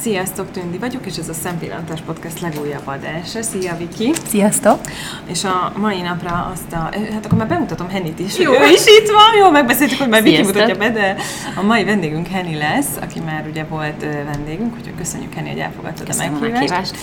[0.00, 3.42] Sziasztok, Tündi vagyok, és ez a Szempillantás Podcast legújabb adása.
[3.42, 4.12] Szia, Viki!
[4.26, 4.80] Sziasztok!
[5.26, 6.76] És a mai napra azt a...
[7.12, 8.38] Hát akkor már bemutatom Hennit is.
[8.38, 8.52] Jó.
[8.52, 11.16] Ő is itt van, jó, megbeszéltük, hogy már Viki mutatja be, de
[11.56, 16.06] a mai vendégünk Henny lesz, aki már ugye volt vendégünk, úgyhogy köszönjük Henny, hogy elfogadtad
[16.06, 16.96] Köszönöm a meghívást.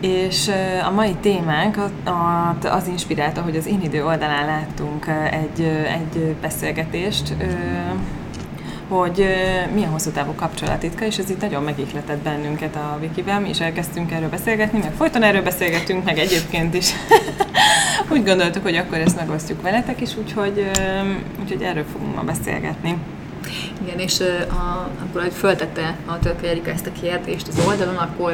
[0.00, 0.50] És
[0.86, 1.78] a mai témánk
[2.62, 7.34] az inspirálta, hogy az Én idő oldalán láttunk egy, egy beszélgetést,
[8.88, 9.26] hogy
[9.74, 14.12] milyen hosszú távú kapcsolatitka, és ez itt nagyon megihletett bennünket a Wikivel, mi is elkezdtünk
[14.12, 16.90] erről beszélgetni, meg folyton erről beszélgettünk, meg egyébként is
[18.12, 20.70] úgy gondoltuk, hogy akkor ezt megosztjuk veletek is, úgyhogy,
[21.40, 22.96] úgyhogy erről fogunk ma beszélgetni.
[23.82, 28.32] Igen, és a, hogy föltette a Törke Erika ezt a kérdést az oldalon, akkor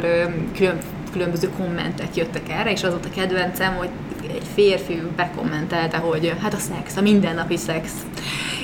[0.55, 0.77] külön,
[1.11, 3.89] különböző kommentek jöttek erre, és az volt a kedvencem, hogy
[4.27, 7.91] egy férfi bekommentelte, hogy hát a szex, a mindennapi szex.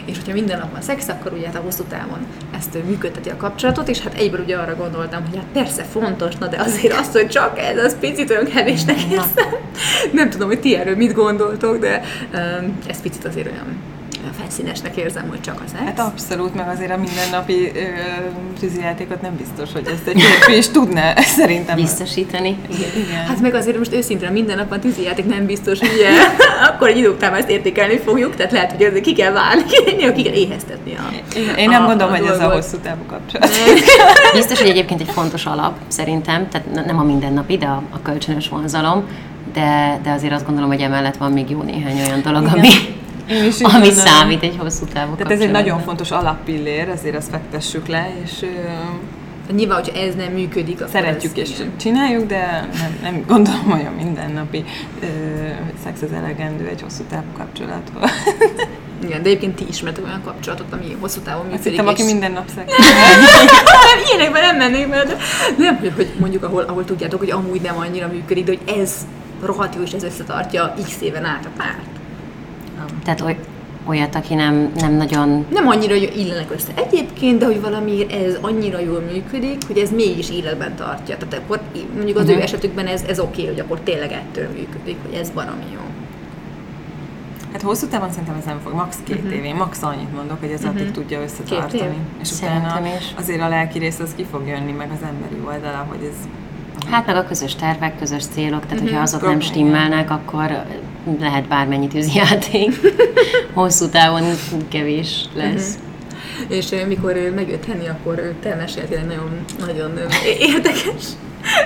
[0.10, 2.26] És hogyha minden nap van szex, akkor ugye hát a hosszú távon
[2.58, 6.48] ezt működteti a kapcsolatot, és hát egyből ugye arra gondoltam, hogy hát persze fontos, na
[6.48, 9.54] de azért azt, hogy csak ez, az picit olyan kevésnek érzem.
[10.12, 12.02] Nem tudom, hogy ti erről mit gondoltok, de
[12.34, 13.98] um, ez picit azért olyan
[14.40, 17.72] felszínesnek érzem, hogy csak az Hát abszolút, meg azért a mindennapi
[18.60, 21.76] tűzijátékot nem biztos, hogy ezt egy férfi is tudná szerintem.
[21.76, 22.58] Biztosítani.
[22.70, 22.90] Igen.
[22.96, 23.26] Igen.
[23.26, 26.10] Hát meg azért most őszintén a minden nap a tűzijáték nem biztos, hogy ugye,
[26.70, 29.64] akkor egy idő után ezt értékelni fogjuk, tehát lehet, hogy ezzel ki kell válni,
[30.16, 33.50] ki kell éheztetni a Én, nem a, gondolom, a hogy ez a hosszú távú kapcsolat.
[34.34, 38.50] Biztos, hogy egyébként egy fontos alap, szerintem, tehát nem a mindennapi, de a, a kölcsönös
[38.50, 39.04] vonzalom,
[39.54, 42.58] de, de azért azt gondolom, hogy emellett van még jó néhány olyan dolog, Igen.
[42.58, 42.70] ami,
[43.30, 43.94] ami gondolom.
[43.94, 48.46] számít egy hosszú távú Tehát ez egy nagyon fontos alappillér, ezért azt fektessük le, és
[49.56, 51.72] Nyilván, hogyha ez nem működik, akkor Szeretjük és igen.
[51.78, 54.64] csináljuk, de nem, nem gondolom, hogy a mindennapi
[55.02, 55.06] ö,
[55.84, 58.12] szex az elegendő egy hosszú távú kapcsolathoz.
[59.04, 61.66] Igen, de egyébként ti ismertek olyan kapcsolatot, ami hosszú távon működik.
[61.66, 62.78] Azt hittem, aki minden nap szex.
[62.78, 65.18] nem, ilyenekben nem mennék mert de
[65.58, 68.92] nem, hogy, hogy mondjuk, ahol, ahol tudjátok, hogy amúgy nem annyira működik, de hogy ez
[69.44, 71.99] rohadt jó, és ez összetartja x éven át a párt.
[73.04, 73.38] Tehát oly,
[73.86, 75.46] olyat, aki nem, nem nagyon...
[75.50, 80.30] Nem annyira illenek össze egyébként, de hogy valami ez annyira jól működik, hogy ez mégis
[80.30, 81.18] életben tartja.
[81.18, 81.62] Tehát akkor
[81.96, 82.30] mondjuk az uh-huh.
[82.30, 82.44] ő mhm.
[82.44, 85.80] esetükben ez, ez oké, okay, hogy akkor tényleg ettől működik, hogy ez baromi jó.
[87.52, 88.98] Hát hosszú távon szerintem ez nem fog, max.
[89.04, 89.36] két uh-huh.
[89.36, 90.76] év, én max annyit mondok, hogy ez uh-huh.
[90.76, 91.98] addig tudja összetartani.
[92.22, 93.14] És utána is.
[93.18, 96.28] azért a lelki rész az ki fog jönni, meg az emberi oldala, hogy ez
[96.90, 98.88] Hát meg a közös tervek, közös célok, tehát uh-huh.
[98.88, 99.40] hogyha azok Problem.
[99.40, 100.64] nem stimmelnek, akkor
[101.20, 102.80] lehet bármennyi tűzjáték.
[103.54, 104.24] Hosszú távon
[104.68, 105.76] kevés lesz.
[105.76, 106.58] Uh-huh.
[106.58, 109.92] És mikor megjött Henny, akkor te meséltél egy nagyon, nagyon
[110.54, 111.04] érdekes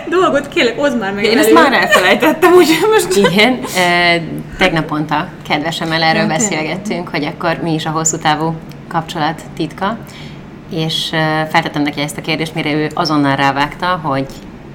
[0.09, 3.15] dolgot, kérlek, hozd már meg Én ezt már elfelejtettem, úgyhogy most...
[3.15, 4.21] Igen, e,
[4.57, 8.55] tegnap pont a kedvesemmel erről beszélgettünk, hogy akkor mi is a hosszú távú
[8.87, 9.97] kapcsolat titka,
[10.69, 11.09] és
[11.49, 14.25] feltettem neki ezt a kérdést, mire ő azonnal rávágta, hogy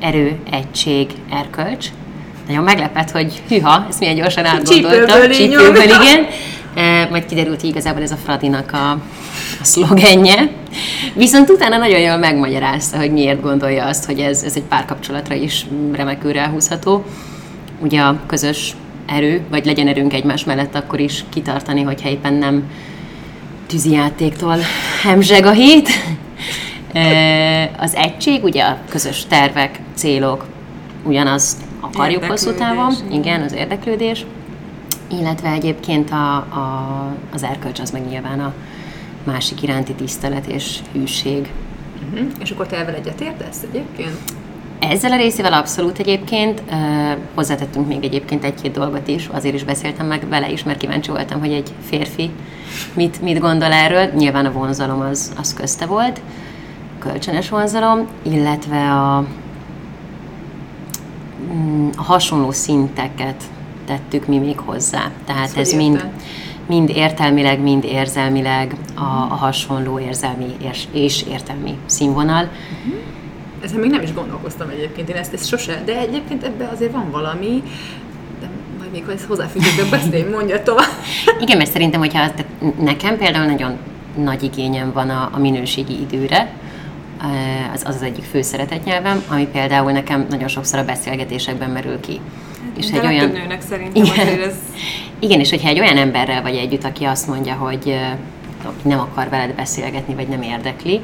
[0.00, 1.88] erő, egység, erkölcs.
[2.48, 5.30] Nagyon meglepett, hogy hűha, ezt milyen gyorsan átgondoltam.
[5.30, 6.26] Csípőből, igen.
[6.74, 8.90] E, majd kiderült, hogy igazából ez a Fradinak a,
[9.60, 10.50] a szlogenje.
[11.14, 15.66] Viszont utána nagyon jól megmagyarázta, hogy miért gondolja azt, hogy ez, ez egy párkapcsolatra is
[15.92, 17.04] remekül ráhúzható.
[17.78, 18.74] Ugye a közös
[19.06, 22.70] erő, vagy legyen erőnk egymás mellett, akkor is kitartani, hogyha éppen nem
[23.66, 24.56] tűzijátéktól
[25.02, 25.88] hemzseg a hét,
[27.78, 30.46] az egység, ugye a közös tervek, célok,
[31.04, 34.26] ugyanaz akarjuk hosszú távon, igen, az érdeklődés,
[35.10, 38.52] illetve egyébként a, a, az erkölcs az meg nyilván a
[39.24, 41.52] másik iránti tisztelet és hűség.
[42.12, 42.28] Uh-huh.
[42.40, 44.18] És akkor te ebben egyetértesz egyébként?
[44.78, 46.62] Ezzel a részével abszolút egyébként.
[46.70, 46.76] Uh,
[47.34, 51.40] hozzátettünk még egyébként egy-két dolgot is, azért is beszéltem meg vele is, mert kíváncsi voltam,
[51.40, 52.30] hogy egy férfi
[52.94, 54.10] mit, mit gondol erről.
[54.16, 56.20] Nyilván a vonzalom az, az közte volt.
[56.98, 59.24] Kölcsönös vonzalom, illetve a
[61.96, 63.42] hasonló szinteket
[63.86, 65.10] tettük mi még hozzá.
[65.24, 66.08] Tehát szóval ez mind,
[66.66, 70.56] mind értelmileg, mind érzelmileg a, a hasonló érzelmi
[70.92, 72.44] és értelmi színvonal.
[72.44, 73.00] Uh-huh.
[73.62, 77.10] Ezen még nem is gondolkoztam egyébként, én ezt, ezt sose, de egyébként ebben azért van
[77.10, 77.62] valami,
[78.40, 78.48] de
[78.78, 80.90] majd még ezt hozzáfűzök, beszélj, mondja tovább.
[81.42, 82.30] Igen, mert szerintem, hogyha
[82.78, 83.76] nekem például nagyon
[84.16, 86.52] nagy igényem van a, a minőségi időre,
[87.74, 88.40] az, az az egyik fő
[88.84, 92.20] nyelvem, ami például nekem nagyon sokszor a beszélgetésekben merül ki.
[92.64, 93.30] Hát, és egy olyan...
[93.30, 94.54] nőnek szerintem igen, ez...
[95.18, 98.12] Igen, és hogyha egy olyan emberrel vagy együtt, aki azt mondja, hogy eh,
[98.82, 101.00] nem akar veled beszélgetni, vagy nem érdekli,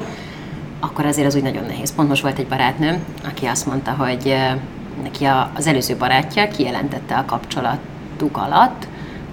[0.79, 1.95] akkor azért az úgy nagyon nehéz.
[1.95, 4.55] Pont most volt egy barátnőm, aki azt mondta, hogy eh,
[5.03, 5.25] neki
[5.55, 8.87] az előző barátja kijelentette a kapcsolatuk alatt,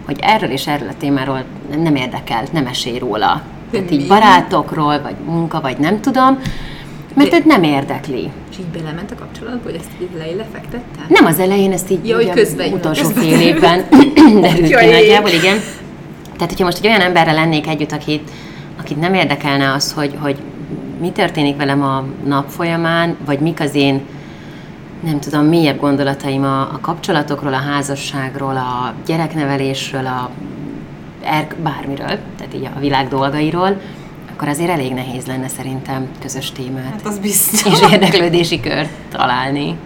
[0.05, 1.45] hogy erről és erről a témáról
[1.83, 3.43] nem érdekel, nem esély róla.
[3.71, 6.39] Tehát így barátokról, vagy munka, vagy nem tudom,
[7.15, 8.31] Mert őt nem érdekli.
[8.51, 11.01] És így belement a kapcsolatba, hogy ezt így le, lefektette?
[11.09, 13.85] Nem az elején, ezt így Ja, hogy közben- utolsó közben- fél évben
[14.41, 15.57] derült ki nagyjából, igen.
[16.33, 18.31] Tehát, hogyha most egy olyan emberrel lennék együtt, akit,
[18.81, 20.37] akit nem érdekelne az, hogy, hogy
[21.01, 24.01] mi történik velem a nap folyamán, vagy mik az én,
[25.05, 30.31] nem tudom, mélyebb gondolataim a, a kapcsolatokról, a házasságról, a gyereknevelésről, a
[31.25, 33.81] er, bármiről, tehát így a világ dolgairól,
[34.43, 37.73] akkor azért elég nehéz lenne szerintem közös témát Hát az biztos.
[37.73, 39.77] és érdeklődési kört találni.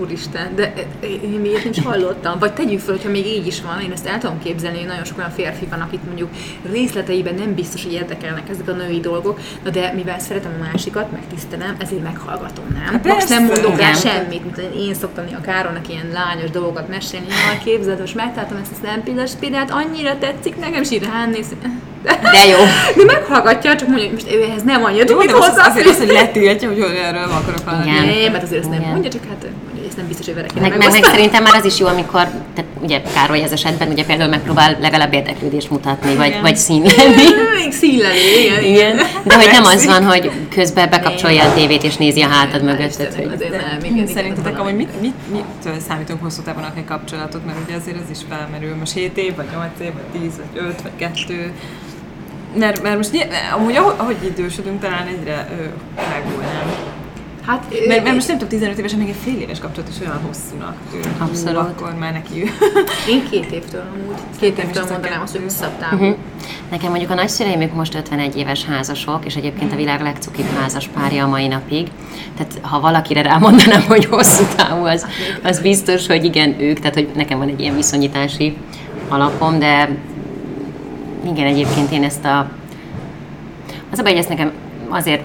[0.00, 0.72] Úristen, de
[1.02, 2.38] e, én még nem is hallottam.
[2.38, 5.04] Vagy tegyük fel, hogyha még így is van, én ezt el tudom képzelni, hogy nagyon
[5.04, 6.28] sok olyan férfi van, akit mondjuk
[6.72, 11.12] részleteiben nem biztos, hogy érdekelnek ezek a női dolgok, na de mivel szeretem a másikat,
[11.12, 12.92] meg tisztelem, ezért meghallgatom, nem?
[12.92, 13.62] Hát Max nem persze.
[13.62, 18.14] mondok rá semmit, mint én szoktam a Káronak ilyen lányos dolgokat mesélni, jaj, képzeld, most
[18.14, 21.46] megtaláltam ezt a szempillas például, annyira tetszik nekem, és így ránéz.
[22.06, 22.58] De jó.
[22.96, 25.66] De meghallgatja, csak mondja, hogy most ő ehhez nem annyira Jó, tudni de most az,
[25.66, 27.90] azért hogy letiltja, hogy erről akarok hallani.
[27.90, 28.04] Igen.
[28.04, 28.92] Nem, mert azért ezt nem Igen.
[28.92, 31.54] mondja, csak hát mondja, ezt nem biztos, hogy vele kéne Meg, meg, meg szerintem már
[31.54, 36.14] az is jó, amikor, tehát ugye Károly ez esetben ugye például megpróbál legalább érdeklődést mutatni,
[36.14, 36.40] vagy, Igen.
[36.40, 37.14] vagy színlelni.
[37.62, 38.96] Még színlelő, igen, Igen.
[39.24, 42.64] De hogy nem az van, hogy közben bekapcsolja a tévét és nézi a hátad Hál'
[42.64, 42.88] mögött.
[42.88, 47.46] Istennek, Tehát, hogy azért nem, igen, Szerintetek amúgy mit, mit, mit számítunk hosszú távon kapcsolatot,
[47.46, 48.74] mert ugye azért ez is felmerül.
[48.76, 51.52] Most 7 év, vagy 8 év, vagy 10, vagy 5, vagy 2.
[52.58, 55.48] Mert, mert most nyilván- amúgy ahogy, ahogy idősödünk, talán egyre
[56.40, 56.74] nem?
[57.46, 60.20] Hát, Mert, mert most nem tudom, 15 évesen még egy fél éves kapcsolat is olyan
[60.26, 61.06] hosszúnak tűnik.
[61.18, 61.56] Abszolút.
[61.56, 62.40] Akkor már neki
[63.12, 66.04] én két évtől amúgy, két évtől mondanám azt, hogy hosszabb távú.
[66.04, 66.12] Mhm.
[66.70, 70.88] Nekem mondjuk a nagyszüleim ők most 51 éves házasok, és egyébként a világ legcukibb házas
[70.88, 71.88] párja a mai napig.
[72.36, 75.06] Tehát ha valakire rámondanám, hogy hosszú távú, az,
[75.42, 78.56] az biztos, hogy igen, ők, tehát hogy nekem van egy ilyen viszonyítási
[79.08, 79.88] alapom, de
[81.26, 82.50] igen, egyébként én ezt a...
[83.90, 84.52] Az a baj, hogy ezt nekem
[84.88, 85.22] azért,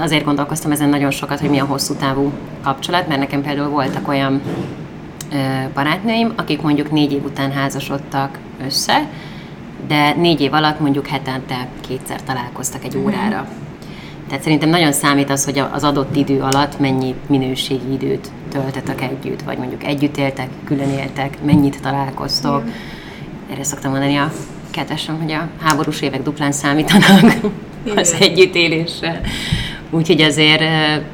[0.00, 2.32] azért gondolkoztam ezen nagyon sokat, hogy mi a hosszú távú
[2.62, 4.40] kapcsolat, mert nekem például voltak olyan
[5.32, 5.36] ö,
[5.74, 9.08] barátnőim, akik mondjuk négy év után házasodtak össze,
[9.86, 13.48] de négy év alatt mondjuk hetente kétszer találkoztak egy órára.
[14.28, 19.42] Tehát szerintem nagyon számít az, hogy az adott idő alatt mennyi minőségi időt töltetek együtt,
[19.42, 22.62] vagy mondjuk együtt éltek, külön éltek, mennyit találkoztok.
[23.50, 24.32] Erre szoktam mondani a
[24.70, 27.32] kedvesem, hogy a háborús évek duplán számítanak
[27.96, 28.30] az Igen.
[28.30, 29.20] együttélésre.
[29.92, 30.60] Úgyhogy azért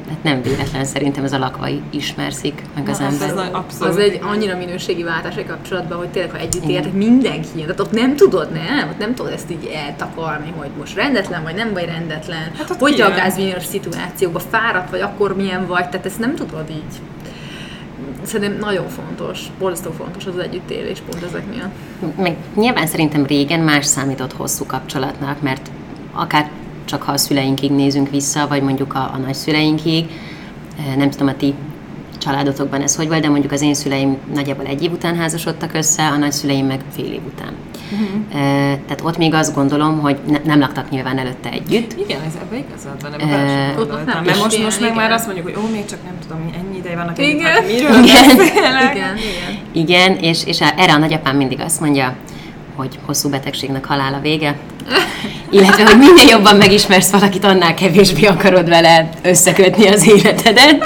[0.09, 3.27] hát nem véletlen szerintem ez a lakva ismerszik meg az Na, ember.
[3.27, 3.93] ez nagy- abszolút.
[3.93, 7.65] Az egy annyira minőségi váltás egy kapcsolatban, hogy tényleg, ha együtt éltek, mindenki ilyen.
[7.67, 8.89] Tehát ott nem tudod, nem?
[8.89, 12.51] Ott nem tudod ezt így eltakarni, hogy most rendetlen vagy nem vagy rendetlen.
[12.57, 16.69] Hát ott hogy reagálsz bizonyos szituációkban, fáradt vagy, akkor milyen vagy, tehát ezt nem tudod
[16.69, 16.99] így.
[18.23, 22.15] Szerintem nagyon fontos, borzasztó fontos az együttélés pont ezek miatt.
[22.17, 25.71] Meg nyilván szerintem régen más számított hosszú kapcsolatnak, mert
[26.11, 26.49] akár
[26.85, 30.05] csak ha a szüleinkig nézünk vissza, vagy mondjuk a, a nagyszüleinkig,
[30.77, 31.53] eh, nem tudom, a ti
[32.27, 36.07] családotokban ez hogy volt, de mondjuk az én szüleim nagyjából egy év után házasodtak össze,
[36.07, 37.53] a nagyszüleim meg fél év után.
[37.91, 38.39] Uh-huh.
[38.85, 42.57] Tehát ott még azt gondolom, hogy ne, nem laktak nyilván előtte együtt, Igen, ez ebbe
[42.57, 44.05] igazad van, Ö, ebbe bele sem ott gondoltam.
[44.05, 46.77] nem Mert most, most meg már azt mondjuk, hogy ó, még csak nem tudom, ennyi
[46.77, 47.51] ideje vannak együtt, Igen.
[47.51, 48.29] hát miről Igen.
[48.29, 49.17] Igen, igen.
[49.71, 52.15] Igen, és, és erre a nagyapám mindig azt mondja,
[52.75, 54.55] hogy hosszú betegségnek halál a vége,
[55.49, 60.85] illetve, hogy minél jobban megismersz valakit, annál kevésbé akarod vele összekötni az életedet,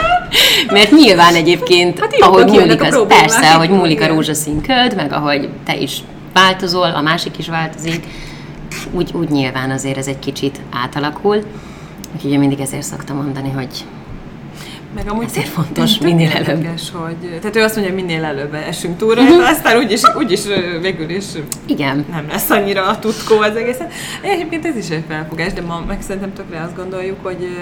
[0.71, 5.49] mert nyilván egyébként, Hát ahogy múlik az, persze, ahogy múlik a rózsaszín köd, meg ahogy
[5.65, 8.05] te is változol, a másik is változik,
[8.91, 11.43] úgy, úgy nyilván azért ez egy kicsit átalakul.
[12.15, 13.85] Úgyhogy én mindig ezért szoktam mondani, hogy
[14.95, 16.47] Meg amúgy Ezért fontos minél előbb.
[16.47, 20.41] érdekes, hogy, tehát ő azt mondja, hogy minél előbb esünk túl rajta, aztán úgyis, úgyis
[20.81, 21.25] végül is
[21.65, 23.87] igen, nem lesz annyira a tutkó az egészen.
[24.21, 27.57] Egyébként ez is egy felfogás, de ma meg szerintem tökre azt gondoljuk, hogy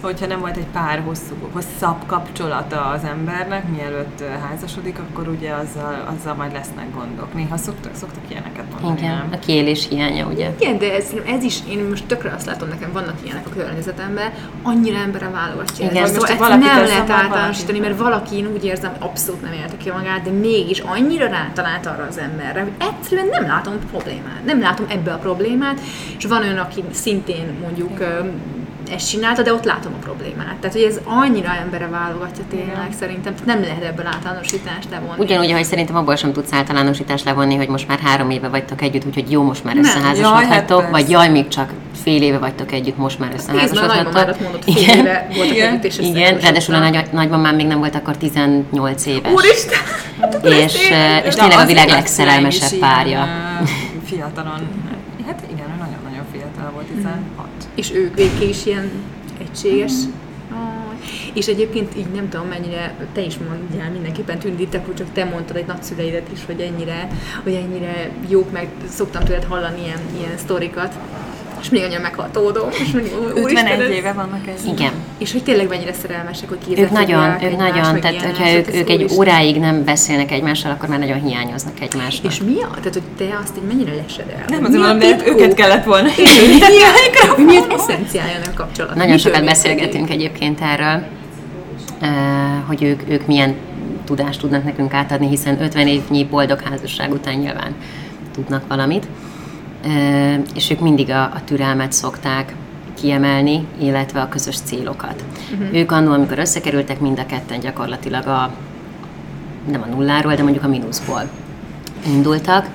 [0.00, 6.14] hogyha nem volt egy pár hosszú, hosszabb kapcsolata az embernek, mielőtt házasodik, akkor ugye azzal,
[6.18, 7.34] azzal majd lesznek gondok.
[7.34, 9.28] Néha szoktak, szoktak ilyeneket mondani, igen, nem?
[9.32, 10.50] a kiélés hiánya, ugye.
[10.58, 14.32] Igen, de ez, ez is, én most tökre azt látom, nekem vannak ilyenek a környezetemben,
[14.62, 15.90] annyira embere válogatja.
[15.90, 16.02] Igen.
[16.02, 19.90] Most Szóval valaki nem lehet általánosítani, mert valaki, én úgy érzem, abszolút nem élte ki
[19.90, 24.44] magát, de mégis annyira rátalált arra az emberre, hogy egyszerűen nem látom problémát.
[24.44, 25.80] Nem látom ebbe a problémát,
[26.18, 28.20] és van olyan, aki szintén mondjuk ö,
[28.90, 30.56] ezt csinálta, de ott látom a problémát.
[30.60, 35.18] Tehát, hogy ez annyira embere válogatja tényleg, szerintem Tehát nem lehet ebből általánosítást levonni.
[35.18, 39.06] Ugyanúgy, ahogy szerintem abból sem tudsz általánosítást levonni, hogy most már három éve vagytok együtt,
[39.06, 39.76] úgyhogy jó, most már
[40.16, 43.54] Jaj, hát vagy jaj, még csak fél éve vagytok együtt, most már fél
[44.64, 45.68] Igen, éve voltak Igen.
[45.72, 49.32] együtt, és igen, ráadásul a nagy, nagymamám még nem volt akkor 18 éves.
[49.32, 49.78] Úristen!
[50.64, 53.28] és, eh, és tényleg a világ legszerelmesebb párja.
[53.60, 53.64] ö,
[54.08, 54.60] Fiatalon,
[55.26, 57.39] hát igen, nagyon-nagyon fiatal volt, 16.
[57.80, 58.90] És ők végig is ilyen
[59.38, 59.92] egységes.
[61.32, 65.56] És egyébként így nem tudom mennyire, te is mondjál mindenképpen tündítek, hogy csak te mondtad
[65.56, 67.08] egy nagyszüleidet is, hogy ennyire,
[67.42, 70.94] hogy ennyire jók, meg szoktam tőled hallani ilyen, ilyen sztorikat
[71.60, 72.68] és még annyira meghatódom.
[72.70, 74.64] És még, 51 éve vannak ez.
[74.64, 74.92] Igen.
[75.18, 79.12] És hogy tényleg mennyire szerelmesek, hogy Ők nagyon, ők nagyon, tehát hogyha ők, ők egy
[79.16, 82.32] óráig nem beszélnek egymással, akkor már nagyon hiányoznak egymásnak.
[82.32, 82.68] És mi a?
[82.68, 84.44] Tehát, hogy te azt így mennyire lesedel?
[84.48, 86.08] Nem azért mondom, de őket kellett volna.
[87.36, 88.94] Mi miért eszenciája a kapcsolat?
[88.94, 91.02] Nagyon sokat beszélgetünk egyébként erről,
[92.66, 93.54] hogy ők, ők milyen
[94.04, 97.74] tudást tudnak nekünk átadni, hiszen 50 évnyi boldog házasság után nyilván
[98.34, 99.06] tudnak valamit
[100.54, 102.54] és ők mindig a, a türelmet szokták
[102.94, 105.24] kiemelni, illetve a közös célokat.
[105.52, 105.76] Uh-huh.
[105.76, 108.52] Ők annól, amikor összekerültek, mind a ketten gyakorlatilag a,
[109.70, 111.30] nem a nulláról, de mondjuk a mínuszból
[112.06, 112.68] indultak,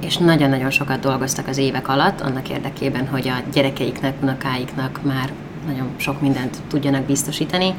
[0.00, 5.32] és nagyon-nagyon sokat dolgoztak az évek alatt annak érdekében, hogy a gyerekeiknek, unokáiknak már
[5.66, 7.74] nagyon sok mindent tudjanak biztosítani,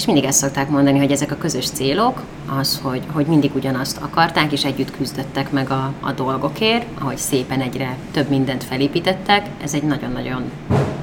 [0.00, 2.22] és mindig ezt szokták mondani, hogy ezek a közös célok,
[2.58, 7.60] az, hogy, hogy mindig ugyanazt akarták, és együtt küzdöttek meg a, a dolgokért, ahogy szépen
[7.60, 10.42] egyre több mindent felépítettek, ez egy nagyon-nagyon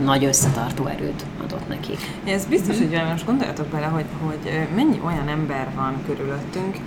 [0.04, 1.98] nagy összetartó erőt adott nekik.
[2.25, 6.77] Ez biztos, hogy most gondoljatok bele, hogy, hogy mennyi olyan ember van körülöttünk,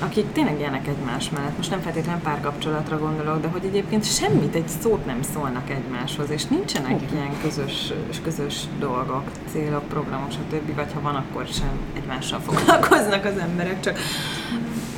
[0.00, 1.56] akik tényleg élnek egymás mellett.
[1.56, 6.44] Most nem feltétlenül párkapcsolatra gondolok, de hogy egyébként semmit, egy szót nem szólnak egymáshoz, és
[6.44, 7.14] nincsenek Igen.
[7.14, 7.92] ilyen közös,
[8.22, 10.74] közös dolgok, célok, programok, stb.
[10.74, 13.98] Vagy ha van, akkor sem egymással foglalkoznak az emberek, csak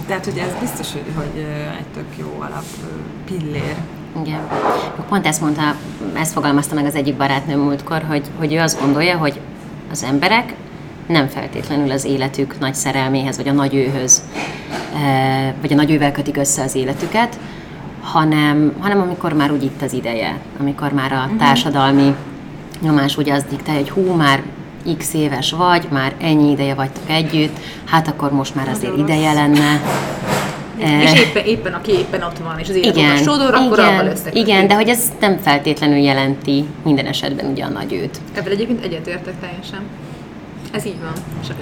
[0.06, 1.46] tehát, hogy ez biztos, hogy, hogy
[1.78, 2.64] egy tök jó alap
[3.24, 3.76] pillér.
[4.20, 4.48] Igen.
[5.08, 5.76] Pont ezt mondta,
[6.14, 9.40] ezt fogalmazta meg az egyik barátnőm múltkor, hogy, hogy ő azt gondolja, hogy
[9.90, 10.54] az emberek
[11.12, 14.22] nem feltétlenül az életük nagy szerelméhez, vagy a nagy őhöz,
[14.94, 17.38] eh, vagy a nagy ővel kötik össze az életüket,
[18.00, 21.36] hanem, hanem amikor már úgy itt az ideje, amikor már a mhm.
[21.36, 22.14] társadalmi
[22.80, 24.42] nyomás úgy az diktálja, hogy hú, már
[24.98, 29.80] x éves vagy, már ennyi ideje vagytok együtt, hát akkor most már azért ideje lenne.
[30.78, 33.98] És eh, éppen, éppen aki éppen ott van, és az élet igen, sodor, akkor igen,
[33.98, 38.20] abban Igen, de hogy ez nem feltétlenül jelenti minden esetben ugye a nagy őt.
[38.34, 39.80] Ebben egyébként egyetértek teljesen.
[40.70, 41.12] Ez így van.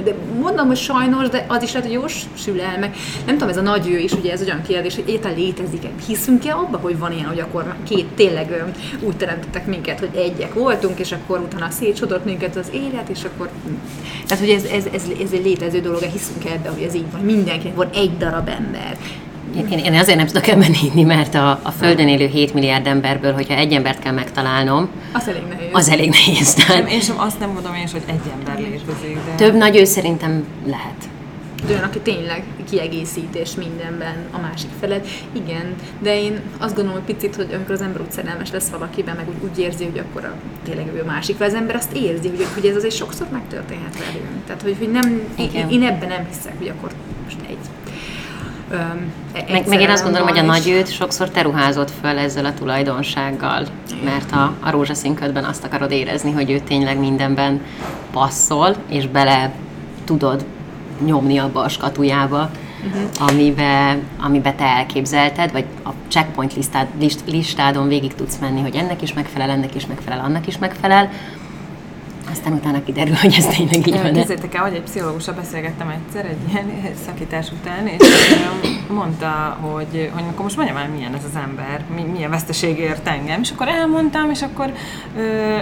[0.04, 3.48] De mondom, hogy sajnos, de az is lehet, hogy jó sül el, meg nem tudom,
[3.48, 5.88] ez a nagy ő is, ugye ez olyan kérdés, hogy étel létezik-e.
[6.06, 8.64] Hiszünk-e abba, hogy van ilyen, hogy akkor két tényleg
[9.00, 13.50] úgy teremtettek minket, hogy egyek voltunk, és akkor utána szétsodott minket az élet, és akkor...
[14.26, 17.20] Tehát, hogy ez, ez, ez, ez egy létező dolog, hiszünk ebbe, hogy ez így van.
[17.20, 18.96] Mindenkinek van egy darab ember.
[19.56, 23.32] Én, én azért nem tudok ebben hinni, mert a, a Földön élő 7 milliárd emberből,
[23.32, 25.68] hogyha egy embert kell megtalálnom, az elég nehéz.
[25.72, 26.56] Az elég nehéz.
[26.68, 29.14] Nem, én sem azt nem mondom én is, hogy egy ember létezik.
[29.14, 29.44] De...
[29.44, 31.08] Több nagy ő szerintem lehet.
[31.66, 35.06] De olyan, aki tényleg kiegészítés mindenben a másik felett.
[35.32, 39.16] Igen, de én azt gondolom, hogy picit, hogy amikor az ember úgy szerelmes lesz valakiben,
[39.16, 41.92] meg úgy, úgy érzi, hogy akkor a, tényleg ő a másik, vagy az ember azt
[41.92, 44.44] érzi, hogy, hogy ez azért sokszor megtörténhet velünk.
[44.46, 46.90] Tehát, hogy, hogy nem, én, én, ebben nem hiszek, hogy akkor
[49.32, 52.54] meg, meg én azt gondolom, hogy a nagy őt sokszor te ruházott föl ezzel a
[52.54, 53.66] tulajdonsággal,
[54.04, 57.60] mert a, a rózsaszínködben azt akarod érezni, hogy ő tényleg mindenben
[58.12, 59.52] passzol, és bele
[60.04, 60.44] tudod
[61.04, 62.50] nyomni abba a skatujába,
[62.86, 63.28] uh-huh.
[63.28, 69.02] amibe, amibe te elképzelted, vagy a checkpoint listád, list, listádon végig tudsz menni, hogy ennek
[69.02, 71.10] is megfelel, ennek is megfelel, annak is megfelel,
[72.30, 74.12] aztán utána kiderül, hogy ez tényleg így van.
[74.12, 76.70] Képzeljétek el, hogy egy pszichológussal beszélgettem egyszer egy ilyen
[77.06, 78.06] szakítás után, és
[78.88, 83.08] mondta, hogy, hogy akkor most mondjam el, milyen ez az ember, mi, milyen veszteség ért
[83.08, 84.72] engem, és akkor elmondtam, és akkor,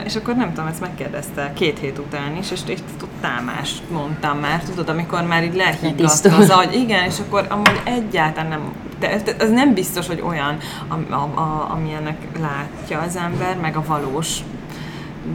[0.04, 2.78] és akkor nem tudom, ezt megkérdezte két hét után is, és, és
[3.20, 8.48] támást mondtam már, tudod, amikor már így lehiggadt az agy, igen, és akkor amúgy egyáltalán
[8.48, 10.56] nem de ez nem biztos, hogy olyan,
[10.88, 14.38] a, a, a, amilyennek látja az ember, meg a valós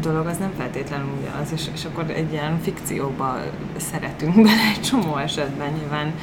[0.02, 3.38] dolog az nem feltétlenül ugyanaz, és, és akkor egy ilyen fikcióba
[3.78, 6.14] szeretünk bele egy csomó esetben nyilván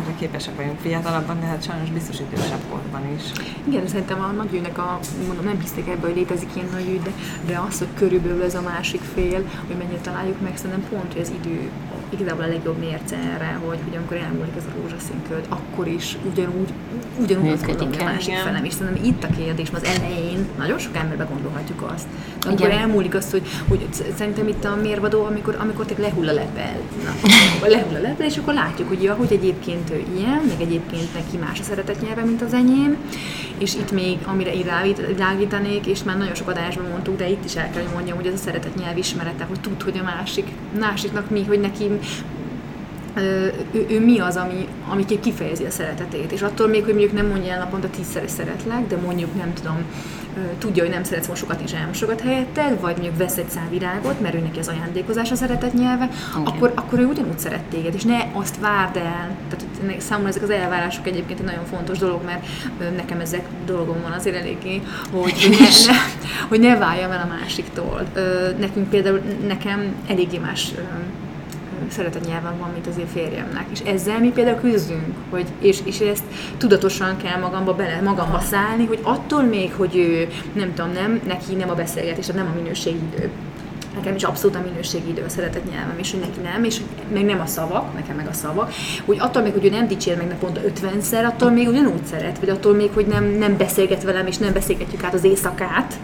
[0.00, 3.22] erre képesek vagyunk fiatalabban, de hát sajnos biztos idősebb korban is.
[3.64, 7.10] Igen, szerintem a nagyűnek a, mondom, nem hiszték ebbe, hogy létezik ilyen nagyű, de,
[7.46, 11.22] de az, hogy körülbelül ez a másik fél, hogy mennyire találjuk meg, szerintem pont, hogy
[11.22, 11.70] az idő
[12.10, 16.16] igazából a legjobb mérce erre, hogy, hogy amikor elmúlik ez a rózsaszín köd, akkor is
[16.30, 16.68] ugyanúgy,
[17.20, 18.44] ugyanúgy azt gondolom, a másik igen.
[18.44, 18.64] felem.
[18.64, 22.06] És szerintem itt a kérdés, az elején nagyon sok emberbe gondolhatjuk azt.
[22.40, 22.78] De amikor igen.
[22.78, 23.86] elmúlik azt, hogy, hogy
[24.16, 26.76] szerintem itt a mérvadó, amikor, amikor te lehull a lepel.
[27.04, 31.14] Na, lehull a lepel, és akkor látjuk, hogy ja, hogy egyébként ő ilyen, még egyébként
[31.14, 32.96] neki más a szeretet nyelve, mint az enyém,
[33.60, 34.66] és itt még, amire én
[35.16, 38.26] rávítanék, és már nagyon sok adásban mondtuk, de itt is el kell, hogy mondjam, hogy
[38.26, 40.46] ez a szeretet nyelv ismerete, hogy tud, hogy a másik,
[40.78, 41.84] másiknak mi, hogy neki
[43.16, 46.32] ő, ő mi az, ami, ami kifejezi a szeretetét.
[46.32, 49.84] És attól még, hogy mondjuk nem mondja el naponta tízszer szeretlek, de mondjuk nem tudom,
[50.58, 54.38] tudja, hogy nem szeretsz mosogatni és elmosogat helyetted, vagy mondjuk vesz egy virágot, mert ő
[54.38, 56.08] neki az ajándékozás a szeretet nyelve,
[56.44, 59.36] akkor, akkor ő ugyanúgy szeret téged, és ne azt várd el.
[59.48, 62.46] Tehát számomra ezek az elvárások egyébként egy nagyon fontos dolog, mert
[62.96, 65.98] nekem ezek dolgom van azért eléggé, hogy, hogy, ne, ne,
[66.48, 68.02] hogy ne várjam el a másiktól.
[68.58, 70.72] Nekünk például, nekem eléggé más
[71.90, 73.66] szeretett nyelven van, mint az én férjemnek.
[73.70, 76.24] És ezzel mi például küzdünk, hogy, és, és ezt
[76.56, 81.54] tudatosan kell magamba bele, magamba szállni, hogy attól még, hogy ő, nem tudom, nem, neki
[81.54, 83.30] nem a beszélgetés, nem a minőségidő,
[83.94, 86.80] nekem is abszolút a minőségi idő a szeretett nyelvem, és hogy neki nem, és
[87.12, 88.72] meg nem a szavak, nekem meg a szavak,
[89.04, 92.48] hogy attól még, hogy ő nem dicsér meg naponta 50-szer, attól még ugyanúgy szeret, vagy
[92.48, 95.94] attól még, hogy nem, nem beszélget velem, és nem beszélgetjük át az éjszakát,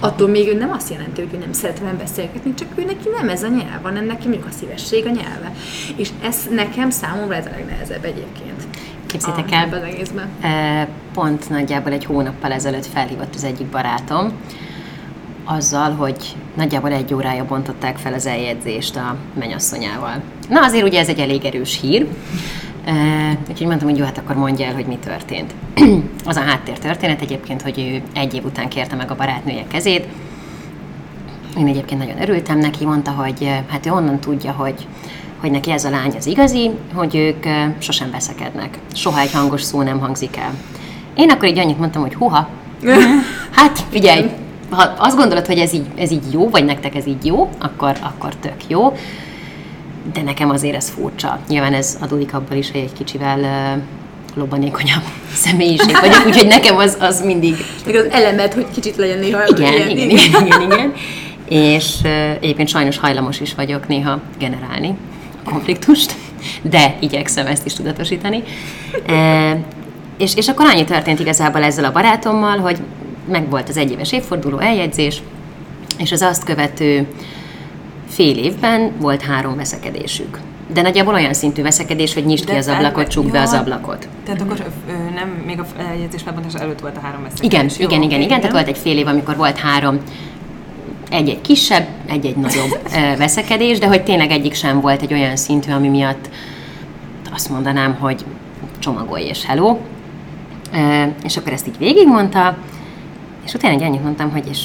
[0.00, 3.08] attól még ő nem azt jelenti, hogy ő nem szeret velem beszélgetni, csak ő neki
[3.16, 5.52] nem ez a nyelv, hanem neki mondjuk a szívesség a nyelve.
[5.96, 8.62] És ez nekem számomra ez a legnehezebb egyébként.
[9.06, 10.28] Képzétek el, az egészben.
[11.12, 14.32] pont nagyjából egy hónappal ezelőtt felhívott az egyik barátom,
[15.44, 16.16] azzal, hogy
[16.56, 20.22] nagyjából egy órája bontották fel az eljegyzést a menyasszonyával.
[20.48, 22.06] Na azért ugye ez egy elég erős hír,
[22.86, 25.54] Uh, úgyhogy mondtam, hogy jó, hát akkor mondja el, hogy mi történt.
[26.24, 30.06] az a háttér történet egyébként, hogy ő egy év után kérte meg a barátnője kezét.
[31.58, 34.86] Én egyébként nagyon örültem neki, mondta, hogy hát ő onnan tudja, hogy,
[35.40, 37.46] hogy neki ez a lány az igazi, hogy ők
[37.78, 38.78] sosem veszekednek.
[38.94, 40.54] Soha egy hangos szó nem hangzik el.
[41.14, 42.48] Én akkor így annyit mondtam, hogy huha,
[43.56, 44.30] hát figyelj,
[44.74, 47.96] ha azt gondolod, hogy ez így, ez így jó, vagy nektek ez így jó, akkor,
[48.02, 48.96] akkor tök jó.
[50.12, 51.38] De nekem azért ez furcsa.
[51.48, 53.82] Nyilván ez adódik abból is, hogy egy kicsivel uh,
[54.34, 55.02] lobbanékonyabb
[55.44, 57.56] személyiség vagyok, úgyhogy nekem az, az mindig...
[57.86, 59.46] Meg az elemet, hogy kicsit legyen néha...
[59.46, 60.92] Igen, igen, igen, igen, igen, igen.
[61.48, 64.96] És uh, egyébként sajnos hajlamos is vagyok néha generálni
[65.44, 66.14] a konfliktust,
[66.62, 68.42] de igyekszem ezt is tudatosítani.
[69.08, 69.58] Uh,
[70.18, 72.78] és, és akkor annyi történt igazából ezzel a barátommal, hogy
[73.28, 75.22] meg volt az egyéves évforduló eljegyzés,
[75.98, 77.06] és az azt követő
[78.08, 80.38] fél évben volt három veszekedésük.
[80.72, 84.08] De nagyjából olyan szintű veszekedés, hogy nyisd ki az ablakot, csukd be az ablakot.
[84.24, 84.64] Tehát akkor
[85.14, 87.52] nem, még a eljegyzés felbontás előtt volt a három veszekedés.
[87.52, 88.40] Igen, jó, igen, igen, igen.
[88.40, 89.98] Tehát volt egy fél év, amikor volt három
[91.10, 92.78] egy-egy kisebb, egy-egy nagyobb
[93.18, 96.28] veszekedés, de hogy tényleg egyik sem volt egy olyan szintű, ami miatt
[97.32, 98.24] azt mondanám, hogy
[98.78, 99.78] csomagolj és hello.
[101.24, 102.56] És akkor ezt így végigmondta,
[103.44, 104.64] és utána egy annyit mondtam, hogy és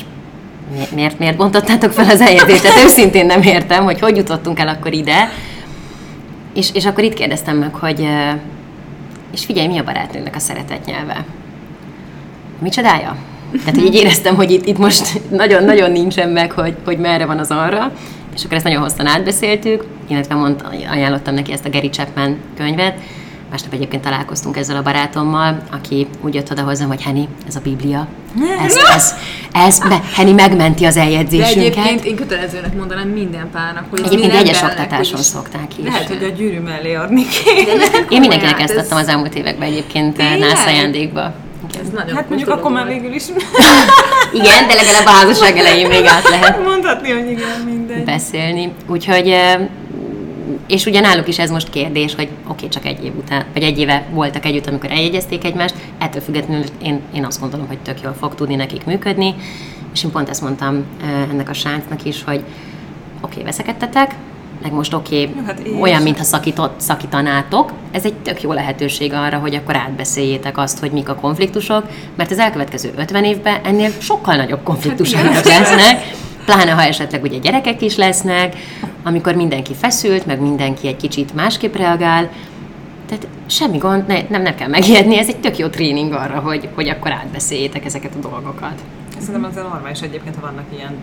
[0.95, 2.61] miért, miért bontottátok fel az eljegyzést?
[2.61, 5.31] Tehát őszintén nem értem, hogy hogy jutottunk el akkor ide.
[6.53, 8.07] És, és akkor itt kérdeztem meg, hogy
[9.33, 11.25] és figyelj, mi a barátnőnek a szeretett nyelve?
[12.59, 13.15] Mi csodája?
[13.51, 17.39] Tehát, hogy így éreztem, hogy itt, itt most nagyon-nagyon nincsen meg, hogy, hogy merre van
[17.39, 17.91] az arra,
[18.35, 22.99] és akkor ezt nagyon hosszan átbeszéltük, illetve mond, ajánlottam neki ezt a Gary Chapman könyvet,
[23.49, 27.59] Másnap egyébként találkoztunk ezzel a barátommal, aki úgy jött oda hozzám, hogy Henny, ez a
[27.63, 28.07] Biblia.
[28.65, 29.15] Ez, ez,
[29.51, 31.75] ez be, Henny megmenti az eljegyzésünket.
[31.75, 35.85] De egyébként én kötelezőnek mondanám minden párnak, hogy Egyébként egyes oktatáson szokták is.
[35.85, 37.23] Lehet, hogy a gyűrű mellé adni
[38.09, 41.33] Én mindenkinek ezt adtam az elmúlt években egyébként nász ajándékba.
[41.81, 43.23] Ez nagyon hát mondjuk akkor már végül is.
[44.39, 46.63] igen, de legalább a házasság elején még át lehet.
[46.63, 48.03] Mondhatni, hogy igen, mindegy.
[48.03, 48.71] Beszélni.
[48.87, 49.35] Úgyhogy
[50.67, 53.63] és ugye náluk is ez most kérdés, hogy oké, okay, csak egy év után, vagy
[53.63, 58.01] egy éve voltak együtt, amikor eljegyezték egymást, ettől függetlenül én, én azt gondolom, hogy tök
[58.01, 59.35] jól fog tudni nekik működni,
[59.93, 60.83] és én pont ezt mondtam
[61.31, 62.43] ennek a sáncnak is, hogy
[63.21, 64.15] oké, okay, veszekedtetek,
[64.61, 69.37] meg most oké, okay, hát olyan, mintha szakított, szakítanátok, ez egy tök jó lehetőség arra,
[69.37, 71.83] hogy akkor átbeszéljétek azt, hogy mik a konfliktusok,
[72.15, 76.03] mert az elkövetkező 50 évben ennél sokkal nagyobb konfliktusaik hát, lesznek,
[76.45, 78.55] pláne ha esetleg ugye gyerekek is lesznek,
[79.03, 82.29] amikor mindenki feszült, meg mindenki egy kicsit másképp reagál,
[83.07, 86.69] tehát semmi gond, ne, nem, nem kell megijedni, ez egy tök jó tréning arra, hogy,
[86.75, 88.83] hogy akkor átbeszéljétek ezeket a dolgokat.
[89.17, 90.95] Szerintem az normális egyébként, ha vannak ilyen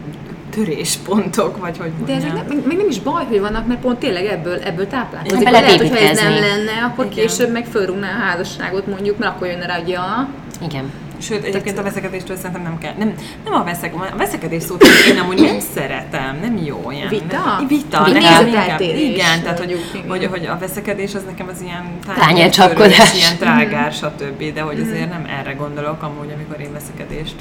[0.51, 2.19] töréspontok, vagy hogy mondjam.
[2.19, 5.49] De ezek nem, még nem is baj, hogy vannak, mert pont tényleg ebből, ebből táplálkozik.
[5.49, 7.17] Lehet, hogy ha ez nem lenne, akkor Igen.
[7.17, 10.29] később meg fölrúgná a házasságot mondjuk, mert akkor jönne rá, hogy ja.
[10.61, 10.93] Igen.
[11.19, 12.93] Sőt, egyébként a veszekedéstől szerintem nem kell.
[12.99, 17.09] Nem, nem a, veszek, a veszekedés szót én amúgy nem szeretem, nem jó olyan.
[17.09, 17.25] Vita?
[17.45, 21.61] Nem, vita, vita nekem inkább, igen, tehát hogy, hogy, hogy, a veszekedés az nekem az
[21.61, 21.85] ilyen
[22.19, 24.53] tányércsapkodás, ilyen trágár, stb.
[24.55, 27.35] De hogy azért nem erre gondolok amúgy, amikor én veszekedést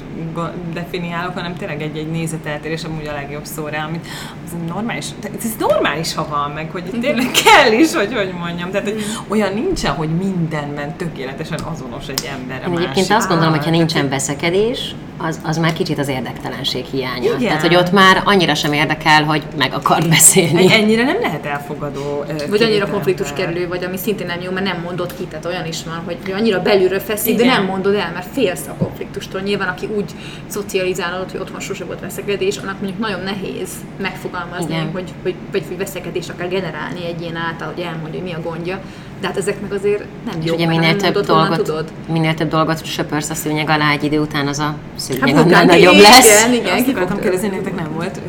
[0.72, 4.06] definiálok, hanem tényleg egy-egy nézeteltérés amúgy a legjobb szó rá, amit
[4.44, 5.06] az normális,
[5.38, 8.70] ez normális, ha van meg, hogy tényleg kell is, hogy hogy mondjam.
[8.70, 12.62] Tehát hogy olyan nincsen, hogy mindenben tökéletesen azonos egy ember.
[12.76, 17.24] Egyébként azt gondolom, hogy hogyha nincsen veszekedés, az, az már kicsit az érdektelenség hiánya.
[17.24, 17.38] Igen.
[17.38, 20.72] Tehát, hogy ott már annyira sem érdekel, hogy meg akart beszélni.
[20.72, 22.24] Ennyire nem lehet elfogadó.
[22.48, 25.66] Vagy annyira konfliktus kerülő, vagy ami szintén nem jó, mert nem mondod ki, tehát olyan
[25.66, 27.56] is van, hogy annyira belülről feszít, de Igen.
[27.56, 29.40] nem mondod el, mert félsz a konfliktustól.
[29.40, 30.10] Nyilván, aki úgy
[30.46, 34.90] szocializálódott, hogy otthon sose volt veszekedés, annak mondjuk nagyon nehéz megfogalmazni, Igen.
[34.92, 38.40] hogy, hogy, vagy hogy veszekedést akar generálni egy ilyen által, hogy elmondja, hogy mi a
[38.50, 38.80] gondja.
[39.20, 41.92] De hát ezek meg azért nem jó, ugye minél több, mondod, dolgot, tudod.
[42.12, 45.64] minél több dolgot söpörsz a szőnyeg alá egy idő után, az a szőnyeg Hát annál
[45.64, 46.26] nagyobb lesz.
[46.26, 48.20] igen, Igen, azt akartam kérdezni, nektek nem volt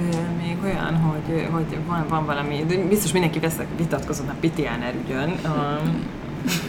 [0.41, 5.30] még olyan, hogy, hogy van, van valami, de biztos mindenki vesz, vitatkozott a Pitiáner ügyön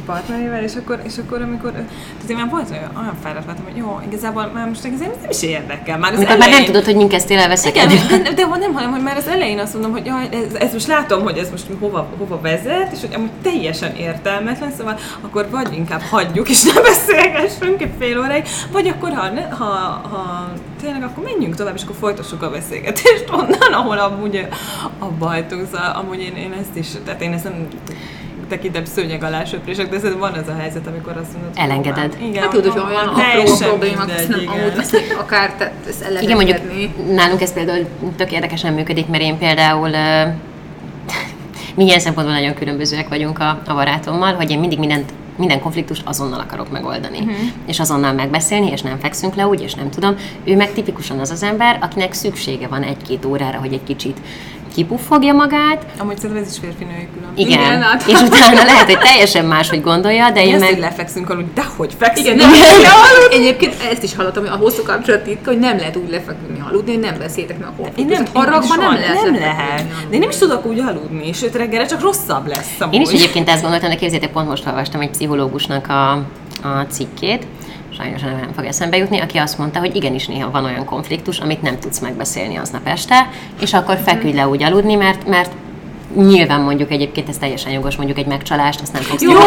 [0.07, 3.77] partnerével, és akkor, és akkor amikor, tehát én már volt olyan, olyan fáradt voltam, hogy
[3.77, 5.99] jó, igazából már most igazából nem is érdekel.
[5.99, 8.23] Már az Amikor már nem elején- tudod, hogy mink kezdtél el igen, veszekedni.
[8.23, 10.87] de, de nem, hanem, hogy már az elején azt mondom, hogy jaj, ez, ez most
[10.87, 15.73] látom, hogy ez most hova, hova vezet, és hogy amúgy teljesen értelmetlen, szóval akkor vagy
[15.73, 19.65] inkább hagyjuk, és ne beszélgessünk egy fél óráig, vagy akkor, ha, ne, ha,
[20.11, 24.47] ha tényleg, akkor menjünk tovább, és akkor folytassuk a beszélgetést onnan, ahol amúgy
[24.99, 27.69] abba hagytunk, szóval amúgy én, én ezt is, tehát én ezt nem
[28.49, 32.17] tekintem szőnyeg alá söprések, de van az a helyzet, amikor azt mondod, hogy Elengeded.
[32.21, 36.03] jó, Igen, Hát tudod, hogy olyan apró problémák, azt nem amúgy azt akár tehát ezt
[36.03, 36.59] el lehet Igen, mondjuk
[37.15, 39.91] nálunk ez például tök érdekesen működik, mert én például
[41.75, 46.03] mi ilyen szempontból nagyon különbözőek vagyunk a, a barátommal, hogy én mindig mindent, minden konfliktust
[46.05, 47.19] azonnal akarok megoldani.
[47.19, 47.37] Uh-huh.
[47.67, 50.17] És azonnal megbeszélni, és nem fekszünk le úgy, és nem tudom.
[50.45, 54.19] Ő meg tipikusan az az ember, akinek szüksége van egy-két órára, hogy egy kicsit
[54.79, 57.47] kipuffogja magát, Amúgy szerintem ez is férfi-női különbség.
[57.47, 60.73] igen, Igen, hát- és utána lehet, hogy teljesen máshogy gondolja, de Én én ezt, hogy
[60.73, 60.81] meg...
[60.81, 62.27] lefekszünk aludni, de hogy fekszünk?
[62.27, 65.97] Igen, nem, nem, egyébként ezt is hallottam, hogy a hosszú kapcsolat titka, hogy nem lehet
[65.97, 68.25] úgy lefeküdni, aludni, hogy nem beszéltek meg a Én nem.
[68.33, 69.71] Haragban nem lehet nem lehet.
[69.71, 69.95] aludni.
[70.09, 72.95] De én nem is tudok úgy aludni, sőt reggelre csak rosszabb lesz amúgy.
[72.95, 76.11] Én is egyébként ezt gondoltam, de képzétek, pont most olvastam egy pszichológusnak a,
[76.63, 77.47] a cikkét,
[77.99, 81.39] sajnos nem, nem fog eszembe jutni, aki azt mondta, hogy igenis néha van olyan konfliktus,
[81.39, 83.31] amit nem tudsz megbeszélni aznap este,
[83.61, 85.51] és akkor feküdj le úgy aludni, mert, mert
[86.17, 89.47] nyilván mondjuk egyébként ez teljesen jogos, mondjuk egy megcsalást, azt nem fogsz Jó, tudni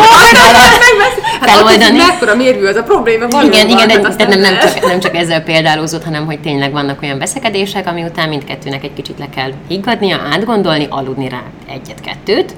[1.39, 1.99] hát feloldani.
[1.99, 3.53] akkor mekkora mérvű az a probléma valóban.
[3.53, 6.71] Igen, igen, de, hát de nem, nem, csak, nem csak ezzel példálózott, hanem hogy tényleg
[6.71, 12.55] vannak olyan veszekedések, ami után mindkettőnek egy kicsit le kell higgadnia, átgondolni, aludni rá egyet-kettőt,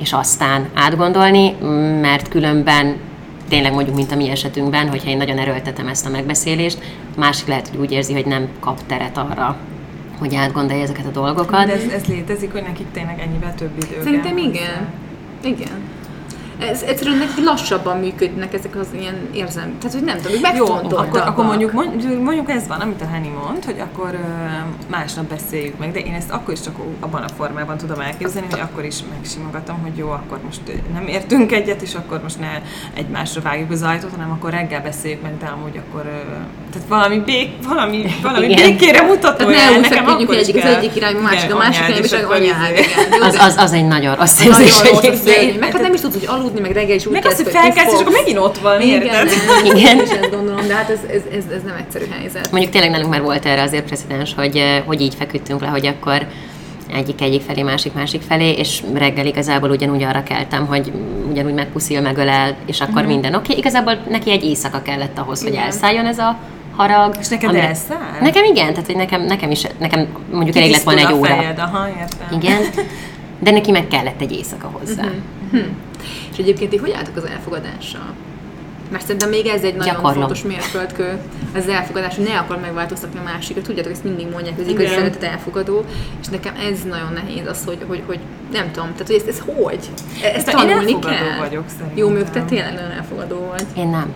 [0.00, 1.56] és aztán átgondolni,
[2.00, 2.96] mert különben
[3.52, 6.78] tényleg mondjuk, mint a mi esetünkben, hogyha én nagyon erőltetem ezt a megbeszélést,
[7.16, 9.56] másik lehet, hogy úgy érzi, hogy nem kap teret arra,
[10.18, 11.66] hogy átgondolja ezeket a dolgokat.
[11.66, 14.88] De ez, ez létezik, hogy nekik tényleg ennyivel több idő Szerintem hozzá.
[15.42, 15.70] igen.
[16.68, 19.78] Ez egyszerűen nekik lassabban működnek ezek az ilyen érzem.
[19.78, 23.06] Tehát, hogy nem tudom, hogy Jó, akkor, akkor mondjuk, mondjuk, mondjuk ez van, amit a
[23.12, 24.18] Henny mond, hogy akkor
[24.90, 28.60] másnap beszéljük meg, de én ezt akkor is csak abban a formában tudom elképzelni, hogy
[28.60, 30.60] akkor is megsimogatom, hogy jó, akkor most
[30.92, 32.50] nem értünk egyet, és akkor most ne
[32.94, 36.02] egymásra vágjuk az ajtót, hanem akkor reggel beszéljük meg, de amúgy akkor,
[36.72, 38.70] tehát valami, bék, valami, valami Igen.
[38.70, 41.22] békére mutató Tehát ne úgy nekem feküdjünk, akkor hogy is egyik az egyik irányba, a
[41.22, 42.78] másik a másik és és anyád.
[43.22, 45.36] Az, de- az, az egy nagyon rossz Nagyon érzés rossz az egyébként.
[45.36, 45.58] élmény.
[45.58, 47.92] Meg hát nem is tudsz úgy aludni, meg reggel is úgy Meg kezd, hogy felkelsz,
[47.92, 49.28] és akkor megint ott van, Igen, érted?
[49.64, 49.96] nem, Igen.
[49.96, 52.50] én is ezt gondolom, de hát ez, ez, ez, ez nem egyszerű helyzet.
[52.50, 55.86] Mondjuk tényleg nálunk már volt erre azért precedens, hogy, eh, hogy így feküdtünk le, hogy
[55.86, 56.26] akkor
[56.94, 60.92] egyik egyik felé, másik másik felé, és reggel igazából ugyanúgy arra keltem, hogy
[61.30, 63.10] ugyanúgy megpuszil, megölel, és akkor uh-huh.
[63.10, 63.42] minden oké.
[63.42, 63.56] Okay.
[63.56, 65.64] Igazából neki egy éjszaka kellett ahhoz, hogy Igen.
[65.64, 66.38] elszálljon ez a
[66.76, 67.16] harag.
[67.20, 68.20] És neked amire- elszáll?
[68.20, 71.34] Nekem igen, tehát hogy nekem, nekem is, nekem mondjuk elég lett volna egy óra.
[71.34, 72.40] Fejed, aha, értem.
[72.40, 72.60] Igen,
[73.38, 75.02] de neki meg kellett egy éjszaka hozzá.
[75.02, 75.66] Uh-huh.
[76.32, 78.14] És egyébként ti hogy álltok az elfogadással?
[78.92, 80.20] Mert szerintem még ez egy nagyon Gyakorlom.
[80.20, 81.18] fontos mérföldkő,
[81.54, 83.62] az elfogadás, hogy ne akar megváltoztatni a másikat.
[83.62, 85.84] Tudjátok, ezt mindig mondják, hogy az igazi szeretet elfogadó,
[86.20, 88.18] és nekem ez nagyon nehéz az, hogy, hogy, hogy
[88.52, 89.78] nem tudom, tehát hogy ezt, ez hogy?
[90.34, 91.36] Ezt Hát tanulni kell.
[91.38, 91.96] vagyok szerintem.
[91.96, 93.64] Jó, még te tényleg nagyon elfogadó vagy.
[93.76, 94.12] Én nem.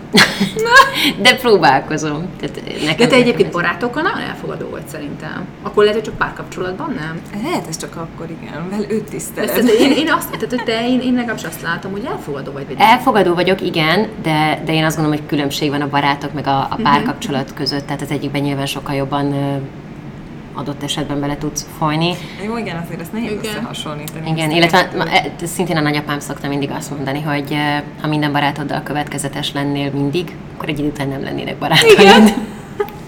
[1.23, 2.27] de próbálkozom.
[2.39, 5.45] Tehát nekem, De te egyébként barátokkal nagyon elfogadó vagy szerintem.
[5.63, 7.21] Akkor lehet, hogy csak párkapcsolatban nem?
[7.43, 9.49] Lehet ez csak akkor, igen, vel őt tiszteled.
[9.49, 12.65] Ezt, én, én, azt, tehát, hogy te, én, én legalábbis azt látom, hogy elfogadó vagy.
[12.67, 16.47] vagy Elfogadó vagyok, igen, de, de én azt gondolom, hogy különbség van a barátok meg
[16.47, 16.81] a, a Mhm.
[16.83, 19.33] párkapcsolat között, tehát az egyikben nyilván sokkal jobban
[20.53, 22.13] adott esetben bele tudsz folyni.
[22.45, 23.43] Jó, igen, azért ezt nehéz Igen.
[23.45, 24.29] összehasonlítani.
[24.29, 24.89] Igen, illetve
[25.39, 27.55] e, szintén a nagyapám szokta mindig azt mondani, hogy
[28.01, 31.99] ha minden barátoddal következetes lennél mindig, akkor egy idő után nem lennének barátaid.
[31.99, 32.23] Igen.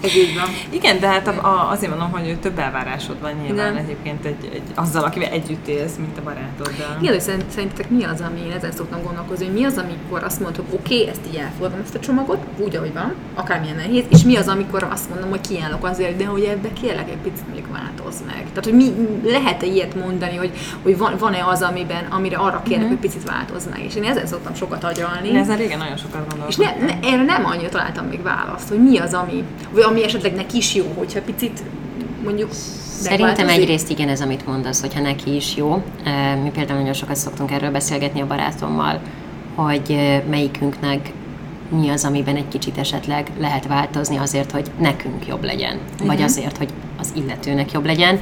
[0.00, 0.48] Ez így van.
[0.70, 3.84] Igen, de hát a, a, azért mondom, hogy több elvárásod van nyilván Igen.
[3.84, 6.96] egyébként egy, egy, azzal, akivel együtt élsz, mint a barátoddal.
[7.00, 10.22] Igen, hogy szerint- szerintetek mi az, ami, én ezen szoktam gondolkozni, hogy mi az, amikor
[10.24, 13.76] azt mondod, hogy oké, okay, ezt így elfogadom, ezt a csomagot, úgy, ahogy van, akármilyen
[13.76, 17.16] nehéz, és mi az, amikor azt mondom, hogy kiállok azért, de hogy ebbe kérlek egy
[17.22, 18.44] picit még változ meg.
[18.48, 18.92] Tehát, hogy mi,
[19.24, 20.50] lehet-e ilyet mondani, hogy,
[20.82, 23.84] hogy van, van-e az, amiben, amire arra kérek, hogy picit változ meg.
[23.84, 25.28] És én ezen szoktam sokat agyalni.
[25.28, 26.86] Én ezzel régen nagyon sokat És gondolkodtam.
[26.86, 30.34] ne, ne, erre nem annyira találtam még választ, hogy mi az, ami, vagy ami esetleg
[30.34, 31.62] neki is jó, hogyha picit
[32.24, 32.50] mondjuk
[33.00, 35.82] Szerintem egyrészt igen ez, amit mondasz, hogyha neki is jó.
[36.42, 39.00] Mi például nagyon sokat szoktunk erről beszélgetni a barátommal,
[39.54, 41.12] hogy melyikünknek
[41.68, 46.56] mi az, amiben egy kicsit esetleg lehet változni azért, hogy nekünk jobb legyen, vagy azért,
[46.56, 48.20] hogy az illetőnek jobb legyen.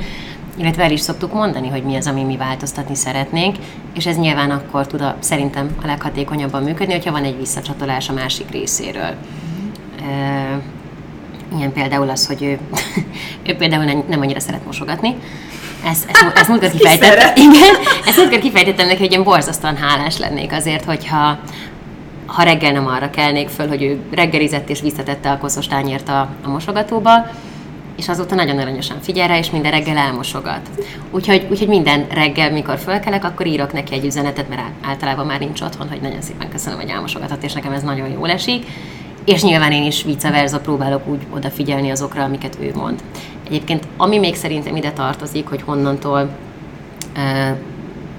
[0.56, 3.56] Illetve el is szoktuk mondani, hogy mi az, ami mi változtatni szeretnénk,
[3.94, 8.12] és ez nyilván akkor tud a, szerintem a leghatékonyabban működni, hogyha van egy visszacsatolás a
[8.12, 9.14] másik részéről.
[10.00, 10.58] Eh,
[11.56, 12.58] Ilyen például az, hogy ő,
[13.50, 15.16] ő például nem, nem annyira szeret mosogatni.
[15.84, 17.32] Ezt, ezt, ezt múltkor kifejtettem.
[17.50, 17.74] Igen,
[18.06, 21.38] ezt múltkor kifejtettem neki, hogy én borzasztóan hálás lennék azért, hogyha
[22.26, 26.28] ha reggel nem arra kelnék föl, hogy ő reggelizett és visszatette a koszos tányért a,
[26.44, 27.26] a mosogatóba,
[27.96, 30.68] és azóta nagyon aranyosan figyel rá, és minden reggel elmosogat.
[31.10, 35.60] Úgyhogy, úgyhogy minden reggel, mikor fölkelek, akkor írok neki egy üzenetet, mert általában már nincs
[35.60, 38.66] otthon, hogy nagyon szépen köszönöm, hogy elmosogatott, és nekem ez nagyon jól esik.
[39.28, 43.02] És nyilván én is vice versa próbálok úgy odafigyelni azokra, amiket ő mond.
[43.46, 46.28] Egyébként, ami még szerintem ide tartozik, hogy honnantól
[47.16, 47.50] ö,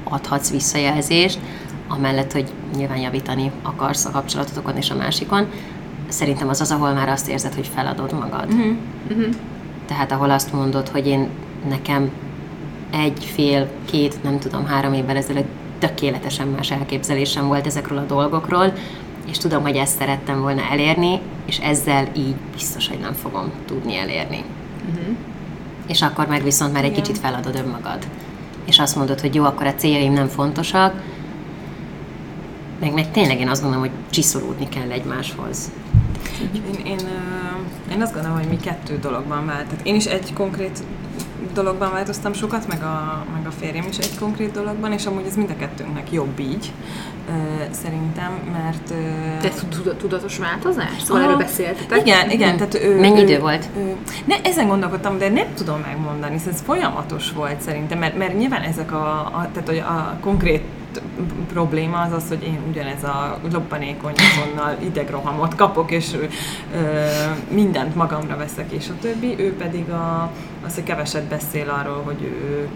[0.04, 1.40] adhatsz visszajelzést,
[1.88, 5.48] amellett, hogy nyilván javítani akarsz a kapcsolatotokon és a másikon,
[6.08, 8.56] szerintem az az, ahol már azt érzed, hogy feladod magad.
[9.10, 9.24] Mhm.
[9.88, 11.30] Tehát ahol azt mondod, hogy én
[11.70, 12.12] nekem
[12.92, 18.74] egy, fél, két, nem tudom, három évvel ezelőtt tökéletesen más elképzelésem volt ezekről a dolgokról,
[19.30, 23.98] és tudom, hogy ezt szerettem volna elérni, és ezzel így biztos, hogy nem fogom tudni
[23.98, 24.44] elérni.
[25.88, 27.04] És akkor meg viszont már egy Igen.
[27.04, 28.08] kicsit feladod önmagad.
[28.66, 30.94] És azt mondod, hogy jó, akkor a céljaim nem fontosak,
[32.80, 35.72] meg, meg tényleg én azt gondolom, hogy csiszolódni kell egymáshoz.
[36.54, 37.00] Én, én,
[37.92, 39.66] én azt gondolom, hogy mi kettő dologban vált.
[39.66, 40.80] Tehát én is egy konkrét
[41.54, 45.36] dologban változtam sokat, meg a, meg a férjem is egy konkrét dologban, és amúgy ez
[45.36, 46.72] mind a kettőnknek jobb így,
[47.72, 48.94] szerintem, mert...
[49.42, 51.02] De tuda- tudatos változás?
[51.04, 52.00] Szóval erről beszéltetek?
[52.08, 52.58] Igen, igen.
[52.58, 53.70] Tehát ő, Mennyi ő, idő volt?
[53.78, 58.38] Ő, ne, ezen gondolkodtam, de nem tudom megmondani, szóval ez folyamatos volt szerintem, mert, mert
[58.38, 60.64] nyilván ezek a, a, tehát, hogy a konkrét
[61.54, 66.26] probléma az az, hogy én ugyanez a lobbanékony azonnal idegrohamot kapok, és ö,
[67.54, 69.36] mindent magamra veszek, és a többi.
[69.40, 70.32] Ő pedig a,
[70.66, 72.68] az, hogy keveset beszél arról, hogy ő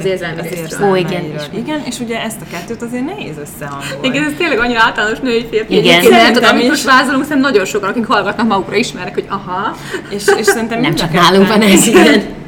[0.00, 0.90] Az érzelmi részről.
[0.90, 1.22] Ó, igen,
[1.54, 4.08] igen, és ugye ezt a kettőt azért nehéz összehangolni.
[4.08, 5.76] Igen, ez tényleg annyira általános női férfi.
[5.76, 6.02] Igen.
[6.02, 6.68] Szerintem amit is.
[6.68, 9.76] most vázolunk, szerintem nagyon sokan, akik hallgatnak magukra ismernek, hogy aha,
[10.10, 11.86] És, és szerintem Nem csak nálunk van ez.
[11.86, 12.38] Igen.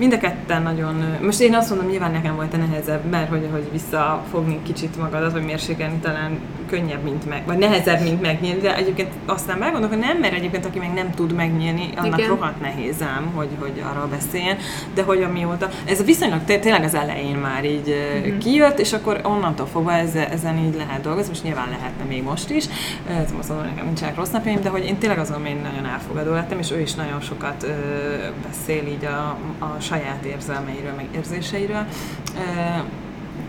[0.00, 1.18] Mind a ketten nagyon...
[1.22, 5.32] Most én azt mondom, nyilván nekem volt a nehezebb, mert hogy, hogy visszafogni kicsit magadat,
[5.32, 6.38] vagy mérsékelni talán
[6.70, 10.66] könnyebb, mint meg, vagy nehezebb, mint megnyílni, de egyébként aztán meggondolok, hogy nem, mert egyébként
[10.66, 12.28] aki meg nem tud megnyílni, annak Igen.
[12.28, 14.56] rohadt nehéz ám, hogy, hogy arról beszéljen,
[14.94, 17.94] de hogy amióta, ez viszonylag té- tényleg az elején már így
[18.26, 22.22] mm kijött, és akkor onnantól fogva ezzel, ezen így lehet dolgozni, most nyilván lehetne még
[22.22, 22.64] most is,
[23.08, 26.32] ez most mondom, nekem nincsenek rossz napjaim, de hogy én tényleg azon én nagyon elfogadó
[26.32, 27.68] lettem, és ő is nagyon sokat ö,
[28.46, 31.84] beszél így a, a saját érzelmeiről, meg érzéseiről.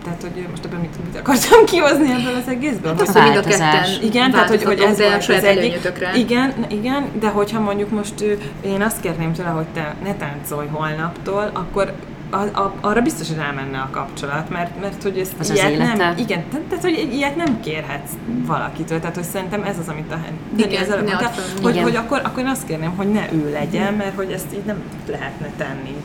[0.04, 2.90] Tehát, hogy most ebben mit, mit akartam kihozni ebből az egészből?
[2.96, 5.92] hát Hogy- az, hogy mind a ketten igen, tehát hogy, hogy ez volt az egyik.
[6.16, 8.20] Igen, igen, de hogyha mondjuk most
[8.60, 11.92] én azt kérném tőle, hogy te ne táncolj holnaptól, akkor
[12.30, 15.78] a, a, arra biztos, hogy rámenne a kapcsolat, mert, mert hogy ezt Az az ilyet
[15.78, 16.14] nem, élete.
[16.16, 18.10] igen, tehát, hogy ilyet nem kérhetsz
[18.46, 20.18] valakitől, tehát hogy szerintem ez az, amit a
[20.56, 21.30] Igen, az előbb mondta,
[21.62, 24.64] hogy, hogy akkor, akkor én azt kérném, hogy ne ő legyen, mert hogy ezt így
[24.64, 25.96] nem lehetne tenni.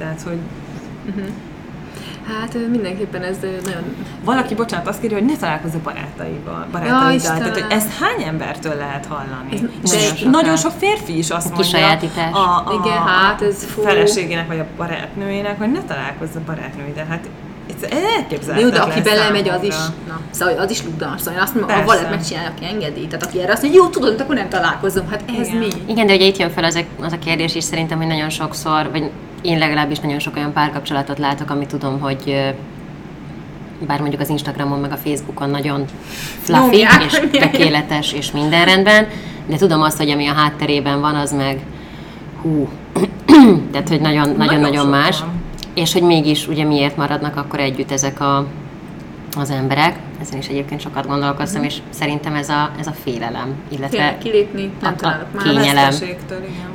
[0.00, 0.38] Tehát, hogy
[2.28, 3.82] Hát ö, mindenképpen ez nagyon...
[4.24, 7.12] valaki, bocsánat, azt kérje, hogy ne találkozz a barátaival, barátaiddal.
[7.12, 7.38] Istenem.
[7.38, 9.68] Tehát, hogy ezt hány embertől lehet hallani?
[9.84, 12.32] Ez- És de- nagyon nagyon sok férfi is azt A mondja kisajátítás.
[12.32, 13.82] a, a, Igen, hát ez fú.
[13.82, 17.06] feleségének vagy a barátnőjének, hogy ne találkozz a barátnőiddel.
[17.06, 17.28] Hát
[17.82, 19.74] ez elképzelhetetlen Jó, de aki belemegy, az is,
[20.08, 21.20] na, szóval az is lugdalmas.
[21.20, 23.06] Szóval azt mondom, ha valaki megcsinálja, aki engedi.
[23.06, 25.08] Tehát aki erre azt mondja, jó, tudod, akkor nem találkozom.
[25.10, 25.58] Hát ez Igen.
[25.58, 25.68] mi?
[25.86, 28.30] Igen, de ugye itt jön fel az a, az a kérdés is szerintem, hogy nagyon
[28.30, 29.10] sokszor, vagy
[29.42, 32.54] én legalábbis nagyon sok olyan párkapcsolatot látok, ami tudom, hogy
[33.86, 35.84] bár mondjuk az Instagramon meg a Facebookon nagyon
[36.42, 39.06] fluffy Nyomják, és tökéletes és minden rendben,
[39.46, 41.60] de tudom azt, hogy ami a hátterében van, az meg
[42.42, 42.68] hú,
[43.72, 45.28] tehát hogy nagyon-nagyon Nagyon sok más, van.
[45.74, 48.46] és hogy mégis ugye miért maradnak akkor együtt ezek a
[49.36, 49.96] az emberek.
[50.20, 54.70] Ezen is egyébként sokat gondolkoztam, és szerintem ez a, ez a félelem, illetve Tényleg kilépni,
[54.82, 55.44] nem a- találok a már.
[55.44, 55.92] kényelem.
[56.02, 56.16] Igen.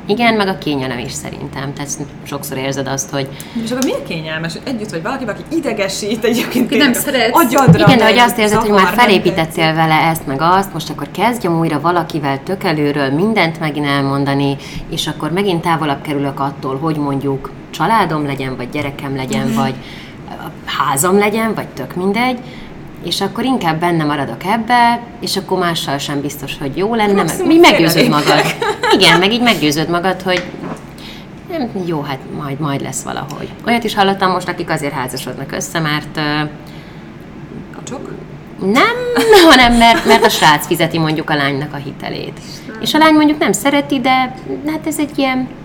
[0.06, 1.72] Igen, meg a kényelem is szerintem.
[1.72, 1.90] Tehát
[2.22, 3.28] sokszor érzed azt, hogy
[3.64, 6.68] És akkor milyen kényelmes, hogy együtt vagy valaki, aki idegesít egyébként.
[6.68, 7.38] Ki nem szeretsz.
[7.38, 11.08] Agyadra igen, de hogy azt érzed, hogy már felépítettél vele ezt, meg azt, most akkor
[11.10, 14.56] kezdjem újra valakivel tök előről mindent megint elmondani,
[14.90, 19.74] és akkor megint távolabb kerülök attól, hogy mondjuk családom legyen, vagy gyerekem legyen, vagy
[20.66, 22.38] házam legyen, vagy tök mindegy,
[23.04, 27.50] és akkor inkább benne maradok ebbe, és akkor mással sem biztos, hogy jó lenne, meg
[27.50, 28.42] így meggyőzöd magad.
[28.98, 30.42] Igen, meg így meggyőzöd magad, hogy
[31.50, 33.48] nem, jó, hát majd, majd lesz valahogy.
[33.66, 36.42] Olyat is hallottam most, akik azért házasodnak össze, mert ö,
[37.76, 38.10] Kacsok?
[38.60, 38.94] nem,
[39.50, 42.40] hanem mert, mert a srác fizeti mondjuk a lánynak a hitelét.
[42.80, 44.34] És a lány mondjuk nem szereti, de
[44.66, 45.55] hát ez egy ilyen a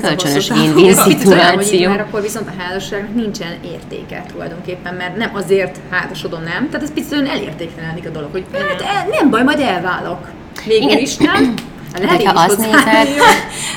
[0.00, 1.88] kölcsönös win-win szituáció.
[1.88, 6.68] már akkor viszont a házasságnak nincsen értéke tulajdonképpen, mert nem azért házasodom, nem.
[6.70, 10.28] Tehát ez picit olyan elértéktelenik a dolog, hogy hát el, nem baj, majd elválok.
[10.66, 10.98] Végül Igen.
[10.98, 11.54] is nem.
[11.94, 13.22] Hát Lehet hogyha azt nézed-.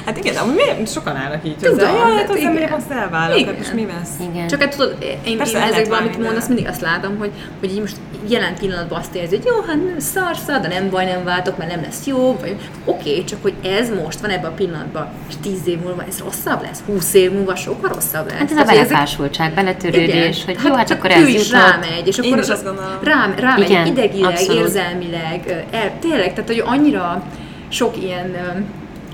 [0.05, 1.91] Hát igen, de amúgy miért sokan állnak így Tudom, hozzá?
[1.91, 2.49] Jaj, hát hát az igen.
[2.49, 2.91] ember azt
[3.37, 3.45] Igen.
[3.47, 4.29] hát most mi lesz?
[4.33, 4.47] Igen.
[4.47, 7.79] Csak hát tudod, én, Persze, én ezekben, amit mondasz, mindig azt látom, hogy, hogy így
[7.79, 7.95] most
[8.29, 11.57] jelen pillanatban azt érzi, hogy jó, hát nem szar, szar, de nem baj, nem váltok,
[11.57, 15.33] mert nem lesz jó, vagy oké, csak hogy ez most van ebben a pillanatban, és
[15.41, 18.37] tíz év múlva ez rosszabb lesz, húsz év múlva sokkal rosszabb lesz.
[18.37, 21.51] Hát ez a belefásultság, beletörődés, hogy jó, hát akkor ez is jutott.
[21.69, 22.91] rámegy, és Én akkor is azt gondolom.
[23.03, 24.61] rám, rámegy Igen, idegileg, abszolút.
[24.61, 27.23] érzelmileg, el, tényleg, tehát hogy annyira
[27.69, 28.35] sok ilyen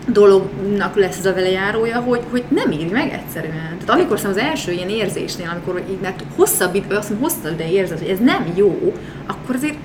[0.08, 3.78] dolognak lesz ez a velejárója, hogy, hogy nem éri meg egyszerűen.
[3.80, 7.72] Tehát amikor szerintem az első ilyen érzésnél, amikor így, mert hosszabb, azt mondom, hosszabb ide
[7.72, 8.94] érzed, hogy ez nem jó,
[9.28, 9.78] akkor azért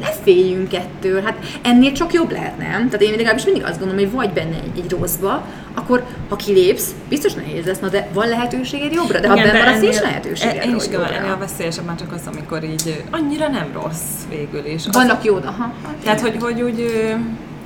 [0.00, 1.22] ne féljünk ettől.
[1.22, 2.88] Hát ennél csak jobb lehet, nem?
[2.88, 6.94] Tehát én legalábbis mindig azt gondolom, hogy vagy benne egy, egy rosszba, akkor ha kilépsz,
[7.08, 10.76] biztos nehéz lesz, na de van lehetőséged jobbra, de ha benne maradsz, nincs lehetőséged Én
[10.76, 14.86] is gondolom, ennél a veszélyesebb már csak az, amikor így annyira nem rossz végül is.
[14.86, 15.72] Az- Vannak jó, aha.
[15.84, 16.80] hát Tehát, hogy, hogy úgy,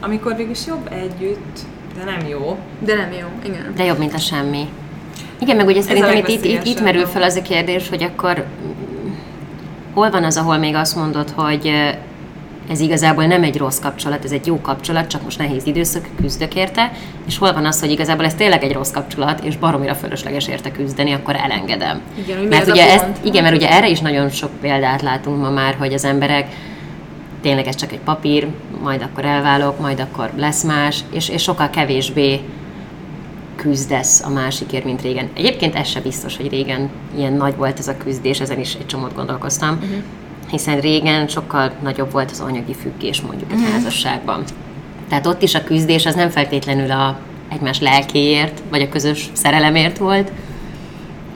[0.01, 1.59] amikor végül is jobb együtt,
[1.99, 2.59] de nem jó.
[2.79, 3.73] De nem jó, igen.
[3.77, 4.69] De jobb, mint a semmi.
[5.39, 8.45] Igen, meg ugye szerintem itt, itt, itt, itt merül fel az a kérdés, hogy akkor
[8.67, 9.13] mm,
[9.95, 11.73] hol van az, ahol még azt mondod, hogy
[12.71, 16.55] ez igazából nem egy rossz kapcsolat, ez egy jó kapcsolat, csak most nehéz időszak, küzdök
[16.55, 16.93] érte,
[17.27, 20.71] és hol van az, hogy igazából ez tényleg egy rossz kapcsolat, és baromira fölösleges érte
[20.71, 22.01] küzdeni, akkor elengedem.
[22.19, 23.19] Igen, mert ugye ezt, pont?
[23.25, 26.47] igen, mert ugye erre is nagyon sok példát látunk ma már, hogy az emberek
[27.43, 28.49] tényleg ez csak egy papír,
[28.83, 32.41] majd akkor elválok, majd akkor lesz más, és, és sokkal kevésbé
[33.57, 35.29] küzdesz a másikért, mint régen.
[35.35, 38.87] Egyébként ez se biztos, hogy régen ilyen nagy volt ez a küzdés, ezen is egy
[38.87, 40.03] csomót gondolkoztam, uh-huh.
[40.51, 43.73] hiszen régen sokkal nagyobb volt az anyagi függés mondjuk egy uh-huh.
[43.73, 44.45] házasságban.
[45.09, 49.99] Tehát ott is a küzdés az nem feltétlenül a egymás lelkéért, vagy a közös szerelemért
[49.99, 50.33] volt,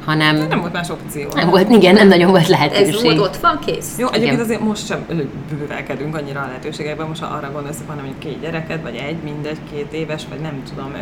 [0.05, 1.29] hanem Nem volt más opció.
[1.35, 3.03] nem volt, igen, nem nagyon volt Ez lehetőség.
[3.03, 3.95] volt, ott van, kész.
[3.99, 4.45] Jó, egyébként Igen.
[4.45, 5.07] azért most sem
[5.51, 9.59] bővelkedünk annyira a lehetőségekben, most arra gondolsz, hogy van mondjuk két gyereked, vagy egy, mindegy,
[9.73, 10.93] két éves, vagy nem tudom,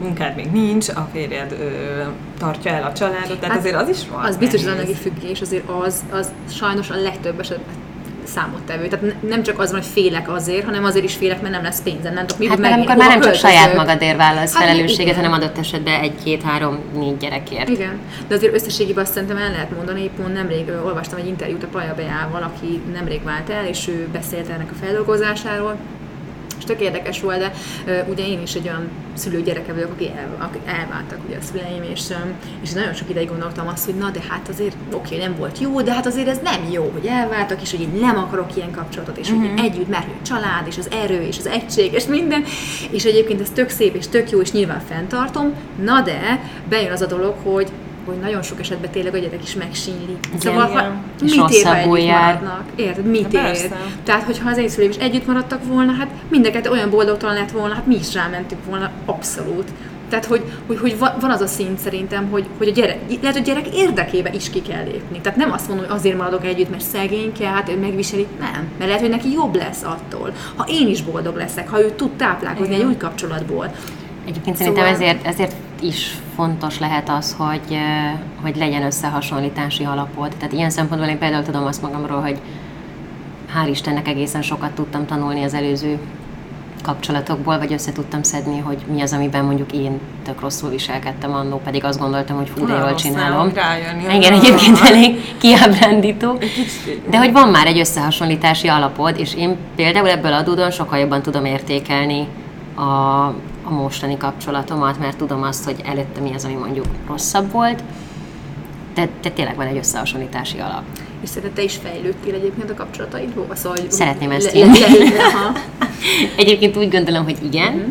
[0.00, 1.56] munkád még nincs, a férjed
[2.38, 4.24] tartja el a családot, tehát azért az is van.
[4.24, 7.74] Az biztos, hogy az anyagi függés azért az, az sajnos a legtöbb esetben
[8.34, 8.88] számottevő.
[8.88, 11.62] Tehát ne- nem csak az van, hogy félek azért, hanem azért is félek, mert nem
[11.62, 13.50] lesz pénzem, nem tudok mi Hát megélni, amikor már nem csak költözök.
[13.50, 15.14] saját magadért vállalsz Hát felelősséget, igen.
[15.14, 17.68] hanem adott esetben egy, két, három, négy gyerekért.
[17.68, 21.62] Igen, de azért összességében azt szerintem el lehet mondani, pont nemrég ö, olvastam egy interjút
[21.62, 25.76] a Paja Beával, aki nemrég vált el, és ő beszélt ennek a feldolgozásáról,
[26.62, 27.52] és tök érdekes volt, de
[27.86, 31.82] ö, ugye én is egy olyan szülő gyereke vagyok, aki, el, elváltak ugye a szüleim,
[31.92, 32.14] és, ö,
[32.62, 35.82] és nagyon sok ideig gondoltam azt, hogy na de hát azért oké, nem volt jó,
[35.82, 39.16] de hát azért ez nem jó, hogy elváltak, és hogy én nem akarok ilyen kapcsolatot,
[39.16, 42.44] és hogy együtt, mert a család, és az erő, és az egység, és minden,
[42.90, 47.00] és egyébként ez tök szép, és tök jó, és nyilván fenntartom, na de bejön az
[47.00, 47.68] a dolog, hogy
[48.06, 50.16] hogy nagyon sok esetben tényleg a gyerek is megsínli.
[50.38, 51.02] Szóval, ha, igen.
[51.24, 52.34] És mit ér, ha együtt jár.
[52.34, 52.64] maradnak?
[52.76, 53.04] Érted?
[53.04, 53.72] Mit Na, ér?
[54.04, 57.74] Tehát, hogyha az én szüleim is együtt maradtak volna, hát mindeket olyan boldogtalan lett volna,
[57.74, 59.68] hát mi is rámentünk volna, abszolút.
[60.08, 63.36] Tehát, hogy, hogy, hogy va- van az a szint szerintem, hogy, hogy a gyerek, lehet,
[63.38, 65.20] hogy a gyerek érdekébe is ki kell lépni.
[65.20, 68.68] Tehát nem azt mondom, hogy azért maradok együtt, mert szegényke, hát ő megviseli, nem.
[68.78, 70.32] Mert lehet, hogy neki jobb lesz attól.
[70.56, 72.80] Ha én is boldog leszek, ha ő tud táplálkozni Igen.
[72.80, 73.74] egy új kapcsolatból.
[74.26, 77.78] Egyébként szerintem Szóval- ezért, ezért is fontos lehet az, hogy,
[78.42, 80.28] hogy legyen összehasonlítási alapod.
[80.38, 82.38] Tehát ilyen szempontból én például tudom azt magamról, hogy
[83.54, 85.98] hál' Istennek egészen sokat tudtam tanulni az előző
[86.82, 91.60] kapcsolatokból, vagy össze tudtam szedni, hogy mi az, amiben mondjuk én tök rosszul viselkedtem annó,
[91.64, 93.52] pedig azt gondoltam, hogy fú, de jól csinálom.
[93.54, 96.38] rájönni, Igen, egyébként elég kiábrándító.
[97.10, 101.44] De hogy van már egy összehasonlítási alapod, és én például ebből adódóan sokkal jobban tudom
[101.44, 102.26] értékelni
[102.74, 103.26] a,
[103.64, 107.82] a mostani kapcsolatomat, mert tudom azt, hogy előtte mi az, ami mondjuk rosszabb volt,
[108.94, 110.82] de, de tényleg van egy összehasonlítási alap.
[111.22, 113.46] És szerinted te is fejlődtél egyébként a kapcsolataidból?
[113.52, 115.52] Szóval, Szeretném ezt le- le- le-.
[116.42, 117.90] Egyébként úgy gondolom, hogy igen, Mhm.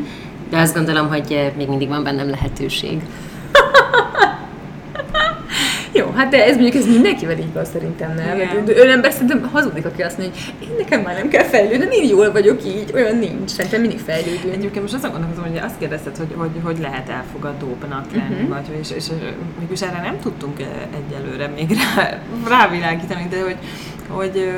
[0.49, 3.01] de azt gondolom, hogy eh, még mindig van bennem lehetőség.
[5.93, 8.35] Jó, hát de ez mondjuk ez mindenkivel így van szerintem, nem?
[8.35, 8.65] Igen.
[8.65, 11.95] De Ön ember szerintem hazudik, aki azt mondja, hogy én nekem már nem kell fejlődni,
[11.95, 13.49] én jól vagyok így, olyan nincs.
[13.49, 14.53] Szerintem mindig fejlődünk.
[14.53, 18.49] Egyébként most azon gondolkozom, hogy azt kérdezted, hogy hogy, hogy lehet elfogadóbbnak lenni, uh-huh.
[18.49, 19.05] vagy, és, és
[19.59, 20.67] mégis erre nem tudtunk eh,
[21.05, 23.57] egyelőre még rá, rávilágítani, de hogy,
[24.07, 24.51] hogy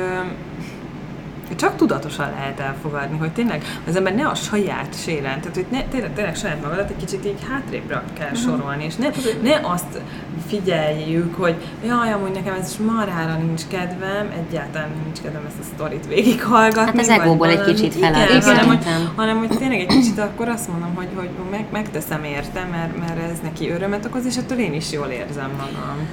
[1.56, 5.82] csak tudatosan lehet elfogadni, hogy tényleg az ember ne a saját séren, tehát hogy ne,
[5.82, 8.42] tényleg, tényleg saját magadat egy kicsit így hátrébbra kell uh-huh.
[8.42, 9.08] sorolni, és ne,
[9.42, 10.00] ne azt
[10.46, 11.54] figyeljük, hogy
[11.86, 17.06] jaj, amúgy nekem ez marhára nincs kedvem, egyáltalán nincs kedvem ezt a sztorit végighallgatni.
[17.06, 18.84] Hát az egóból egy kicsit Igen, feláll, hanem, hogy,
[19.16, 23.30] hanem hogy tényleg egy kicsit akkor azt mondom, hogy, hogy meg, megteszem érte, mert, mert
[23.30, 26.08] ez neki örömet okoz, és ettől én is jól érzem magam.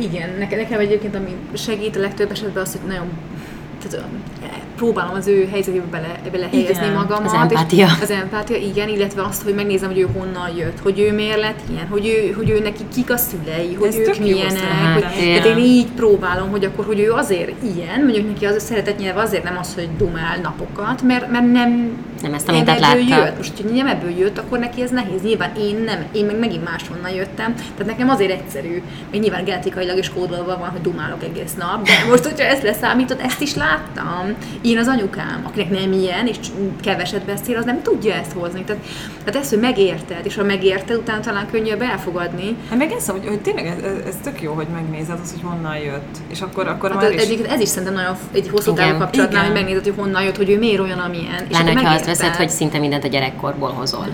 [0.00, 3.06] Igen, nekem, nekem egyébként ami segít a legtöbb esetben az, hogy nagyon
[3.82, 4.06] tehát,
[4.42, 4.46] ö,
[4.76, 7.26] próbálom az ő helyzetébe bele, bele helyezni Igen, magamat.
[7.26, 7.86] az empátia.
[7.86, 11.40] És az empátia, igen, illetve azt, hogy megnézem, hogy ő honnan jött, hogy ő miért
[11.40, 14.92] lett ilyen, hogy ő, hogy ő neki kik a szülei, hogy Ez ők milyenek.
[14.94, 18.60] Hogy, Hát, én így próbálom, hogy akkor, hogy ő azért ilyen, mondjuk neki az a
[18.60, 22.76] szeretett nyelv azért nem az, hogy dumál napokat, mert, mert nem Nem ezt a mintát
[22.82, 23.24] ebből látta.
[23.24, 23.36] Jött.
[23.36, 25.22] Most, hogy nem ebből jött, akkor neki ez nehéz.
[25.22, 27.54] Nyilván én nem, én meg megint máshonnan jöttem.
[27.54, 31.92] Tehát nekem azért egyszerű, még nyilván genetikailag is kódolva van, hogy dumálok egész nap, de
[32.08, 34.34] most, hogyha ezt leszámítod, ezt is láttam.
[34.60, 36.36] Én az anyukám, akinek nem ilyen, és
[36.82, 38.64] keveset beszél, az nem tudja ezt hozni.
[38.64, 38.82] Tehát,
[39.24, 42.56] tehát ezt, hogy megérted, és ha megérted, utána talán könnyebb elfogadni.
[42.68, 45.42] Hát meg ezt, hogy, hogy tényleg ez, ez, ez, tök jó, hogy megnézed az, hogy
[45.42, 46.16] honnan jött.
[46.28, 47.38] És akkor, akkor Hát már ez, is...
[47.40, 50.58] ez is szerintem nagyon egy hosszú távú kapcsolatnál, hogy megnézed, hogy honnan jött, hogy ő
[50.58, 51.46] miért olyan, amilyen.
[51.48, 54.06] és akkor hogyha azt veszed, hogy szinte mindent a gyerekkorból hozol.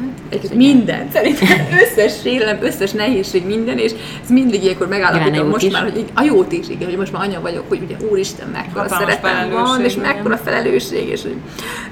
[0.55, 1.49] Minden, szerintem
[1.83, 5.73] összes sérelem, összes nehézség, minden, és ez mindig ilyenkor megállapítom most is.
[5.73, 8.49] már, hogy így- a jót is, igen, hogy most már anya vagyok, hogy ugye úristen,
[8.49, 11.37] mekkora szeretem van, és mekkora felelősség, és hogy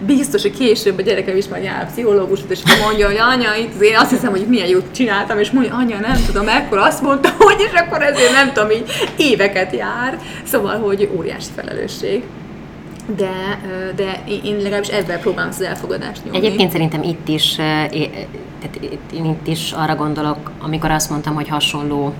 [0.07, 3.80] biztos, hogy később a gyerekem is majd jár a pszichológusot, és mondja, hogy anya, itt
[3.82, 7.28] én azt hiszem, hogy milyen jót csináltam, és mondja, anya, nem tudom, mekkora azt mondta,
[7.38, 8.84] hogy, és akkor ezért nem tudom, így
[9.16, 10.18] éveket jár.
[10.44, 12.22] Szóval, hogy óriási felelősség.
[13.16, 13.61] De,
[13.96, 16.38] de én- legalábbis ebben próbálom az elfogadást nyomni.
[16.38, 17.86] Egyébként szerintem itt is, eh,
[18.61, 18.80] tehát
[19.14, 22.14] én itt is arra gondolok, amikor azt mondtam, hogy hasonló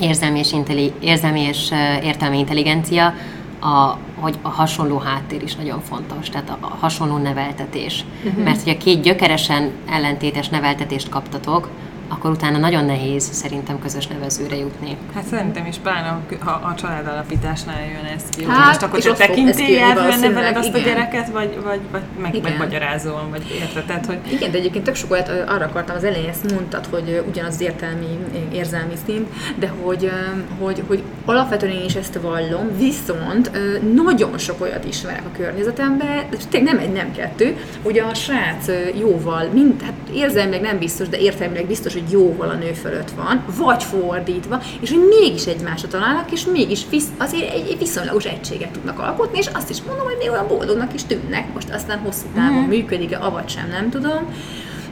[0.00, 1.70] érzelmi és, intelli, érzelmi és
[2.02, 3.14] értelmi intelligencia,
[3.60, 8.04] a, hogy a hasonló háttér is nagyon fontos, tehát a, a hasonló neveltetés.
[8.24, 8.44] Uh-huh.
[8.44, 11.68] Mert hogyha két gyökeresen ellentétes neveltetést kaptatok,
[12.08, 14.96] akkor utána nagyon nehéz szerintem közös nevezőre jutni.
[15.14, 18.44] Hát szerintem is pláne a, a, a családalapításnál jön ez ki.
[18.48, 20.94] Hát, most akkor kijönni tekintélyelvűen neveled azt a igen.
[20.94, 22.50] gyereket, vagy, vagy, vagy meg, Igen.
[22.50, 23.84] megmagyarázol, vagy érted?
[23.84, 27.24] Tehát, hogy Igen, de egyébként tök sok olyat arra akartam az elején, ezt mondtad, hogy
[27.28, 28.18] ugyanaz az értelmi,
[28.52, 29.28] érzelmi szint,
[29.58, 30.10] de hogy,
[30.58, 33.50] hogy, hogy alapvetően én is ezt vallom, viszont
[33.94, 38.66] nagyon sok olyat ismerek a környezetemben, tényleg nem egy, nem kettő, hogy a srác
[38.98, 43.44] jóval, mind, hát érzelmileg nem biztos, de értelmileg biztos, hogy jóval a nő fölött van,
[43.56, 48.70] vagy fordítva, és hogy mégis egymásra találnak, és mégis visz, azért egy, egy viszonylagos egységet
[48.70, 52.26] tudnak alkotni, és azt is mondom, hogy még olyan boldognak is tűnnek, most aztán hosszú
[52.34, 52.68] távon Mhm.
[52.68, 54.34] működik-e, avagy sem, nem tudom.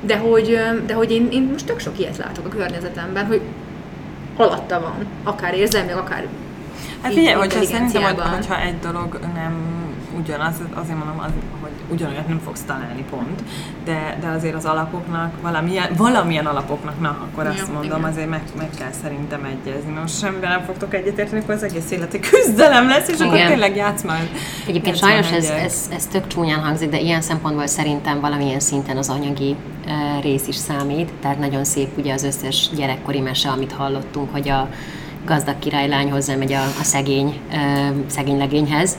[0.07, 3.40] De hogy, de hogy én, én most tök sok ilyet látok a környezetemben, hogy
[4.36, 6.26] alatta van, akár érzelmi, akár
[7.03, 8.03] Hát figyelj, hogyha szerintem,
[8.34, 9.55] hogyha egy dolog nem
[10.23, 13.43] ugyanaz, azért mondom, az, hogy ugyanolyat nem fogsz találni pont,
[13.85, 18.11] de, de azért az alapoknak, valamilyen, valamilyen alapoknak, na, akkor azt Ja, mondom, igen.
[18.11, 21.91] azért meg, meg kell szerintem egyezni, mert most semmivel nem fogtok egyetérteni, akkor az egész
[21.91, 23.49] élet egy küzdelem lesz, és akkor Igen.
[23.49, 24.29] tényleg játsz majd.
[24.66, 28.97] Egyébként játsz sajnos ez, ez, ez tök csúnyán hangzik, de ilyen szempontból szerintem valamilyen szinten
[28.97, 29.57] az anyagi
[29.87, 31.11] e, rész is számít.
[31.20, 34.68] Tehát nagyon szép ugye az összes gyerekkori mese, amit hallottunk, hogy a
[35.27, 38.99] gazdag királylány hozzámegy a, a szegény, e, szegény legényhez,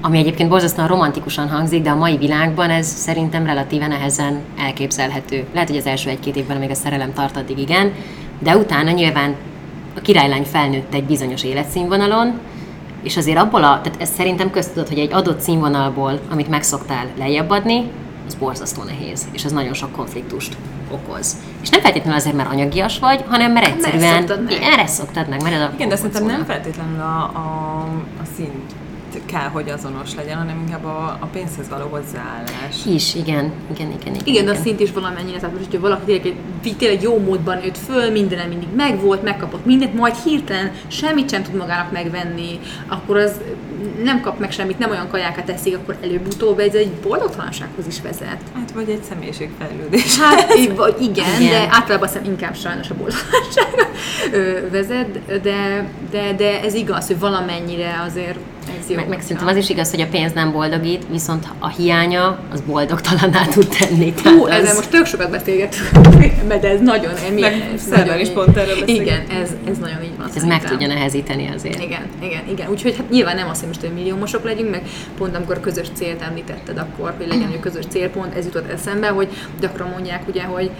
[0.00, 5.46] ami egyébként borzasztóan romantikusan hangzik, de a mai világban ez szerintem relatíve nehezen elképzelhető.
[5.52, 7.92] Lehet, hogy az első egy-két évben, amíg a szerelem tart, addig igen,
[8.38, 9.34] de utána nyilván
[9.96, 12.38] a királylány felnőtt egy bizonyos életszínvonalon,
[13.02, 17.50] és azért abból a, tehát ez szerintem köztudott, hogy egy adott színvonalból, amit megszoktál lejjebb
[17.50, 17.90] adni,
[18.26, 20.56] az borzasztó nehéz, és ez nagyon sok konfliktust
[20.90, 21.36] okoz.
[21.62, 24.58] És nem feltétlenül azért, mert anyagias vagy, hanem mert egyszerűen szoktad meg.
[24.62, 27.78] erre szoktad meg, mert ez a Igen, de szerintem nem feltétlenül a, a,
[28.20, 28.72] a szint
[29.26, 32.76] kell, hogy azonos legyen, hanem inkább a, a pénzhez való hozzáállás.
[32.86, 34.22] Is, igen, igen, igen, igen.
[34.26, 37.58] Igen, de a szint is valamennyire, tehát most, hogyha valaki tényleg, egy- tényleg jó módban
[37.58, 42.58] nőtt föl, minden mindig megvolt, megkapott mindent, majd hirtelen semmit sem tud magának megvenni,
[42.88, 43.32] akkor az
[44.04, 48.38] nem kap meg semmit, nem olyan kajákat eszik, akkor előbb-utóbb ez egy boldogtalansághoz is vezet.
[48.54, 50.18] Hát vagy egy személyiségfejlődés.
[50.18, 53.88] Hát vagy igen, igen, de általában azt hiszem inkább sajnos a boldogtalanság
[54.70, 58.38] vezet, de, de, de ez igaz, hogy valamennyire azért
[58.80, 58.96] ez jó.
[58.96, 62.60] Meg, meg szerintem az is igaz, hogy a pénz nem boldogít, viszont a hiánya az
[62.60, 64.12] boldogtalanná tud tenni.
[64.12, 65.90] Tehát Hú, az- ezzel most tök sokat beszélgetünk,
[66.48, 69.40] de ez nagyon, mi, Meg ez szerdán nagyon is pont erről Igen, beszélgettünk.
[69.42, 70.26] ez, ez nagyon így van.
[70.26, 70.70] ez meg szerintem.
[70.70, 71.82] tudja nehezíteni azért.
[71.82, 72.70] Igen, igen, igen.
[72.70, 74.82] Úgyhogy hát nyilván nem azt, hogy most hogy milliómosok legyünk, meg
[75.18, 79.08] pont amikor a közös célt említetted akkor, hogy legyen egy közös célpont, ez jutott eszembe,
[79.08, 79.28] hogy
[79.60, 80.70] gyakran mondják ugye, hogy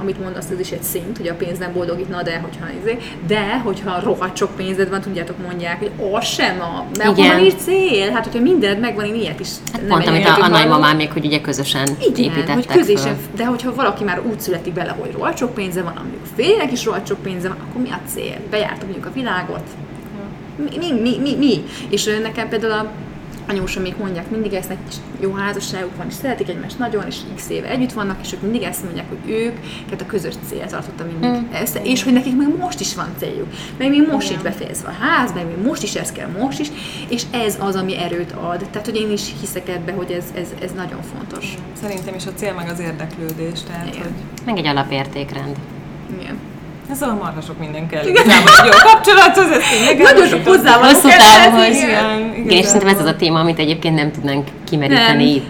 [0.00, 3.58] amit mondasz, ez is egy szint, hogy a pénz nem boldogítna, de hogyha izé, de
[3.58, 7.36] hogyha rohadt sok pénzed van, tudjátok mondják, hogy az sem a, mert akkor Igen.
[7.36, 10.42] van is cél, hát hogyha mindened megvan, én ilyet is Hát nem pont, amit a,
[10.42, 12.76] a nagymamám még, hogy ugye közösen Igen, építettek hogy föl.
[12.76, 16.72] közésen, de hogyha valaki már úgy születik bele, hogy rohadt sok pénze van, amikor férjének
[16.72, 18.36] is rohadt sok pénze van, akkor mi a cél?
[18.50, 19.64] Bejártam mondjuk a világot,
[20.56, 21.64] mi, mi, mi, mi, mi?
[21.88, 22.90] És nekem például a
[23.48, 24.78] anyósom még mondják, mindig ezt egy
[25.20, 28.62] jó házasságuk van, és szeretik egymást nagyon, és x éve együtt vannak, és ők mindig
[28.62, 31.52] ezt mondják, hogy ők, tehát a közös cél tartotta mindig mm.
[31.52, 33.46] ezt, és hogy nekik még most is van céljuk,
[33.78, 36.68] meg még most is befejezve a ház, meg még most is ez kell, most is,
[37.08, 38.66] és ez az, ami erőt ad.
[38.70, 41.54] Tehát, hogy én is hiszek ebbe, hogy ez, ez, ez nagyon fontos.
[41.82, 44.02] Szerintem is a cél meg az érdeklődés, tehát Igen.
[44.02, 44.12] hogy
[44.44, 45.56] Meg egy alapértékrend.
[46.20, 46.38] Igen.
[46.90, 48.06] Ez a marha sok minden kell.
[48.06, 50.88] Igazából egy jó kapcsolathoz, ezt így Nagyon sok hozzá van.
[50.88, 52.34] Hosszú tenni, igen.
[52.36, 55.42] igen, és szerintem ez az a téma, amit egyébként nem tudnánk kimeríteni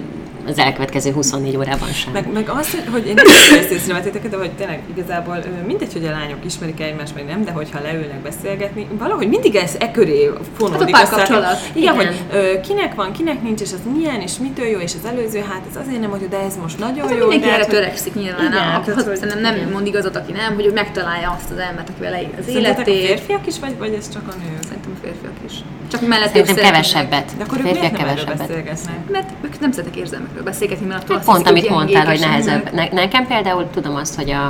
[0.48, 2.12] az elkövetkező 24 órában sem.
[2.12, 3.26] Meg, meg az, hogy- hogy én nem
[3.58, 7.50] ezt észrevettétek, de hogy tényleg igazából mindegy, hogy a lányok ismerik egymást, vagy nem, de
[7.50, 11.58] hogyha leülnek beszélgetni, valahogy mindig ez e köré fonódik Hát a párkapcsolat.
[11.72, 12.06] Igen, Igen.
[12.06, 15.38] hogy ö, kinek van, kinek nincs, és az milyen, és mitől jó, és az előző,
[15.50, 17.28] hát ez azért nem, hogy de ez most nagyon Hát jó.
[17.28, 18.44] mindenki de erre hát, törekszik nyilván.
[18.46, 19.68] Igen, a, tehát, hogy- szerintem nem igen.
[19.68, 23.06] mond igazat, aki nem, hogy megtalálja azt az embert, akivel leír az Szerintetek a életét.
[23.08, 24.62] férfiak is, vagy, vagy ez csak a nők?
[24.68, 25.52] Szerintem a férfiak is.
[25.90, 27.30] Csak mellett Szerintem kevesebbet.
[27.38, 28.36] De akkor ők miért nem kevesebbet.
[28.36, 29.10] beszélgetnek?
[29.10, 29.96] Mert ők nem szeretek
[30.36, 32.72] érzelmekről beszélgetni, mert attól Hát pont, amit mondtál, hogy nehezebb.
[32.72, 34.46] Ne, nekem például tudom azt, hogy a,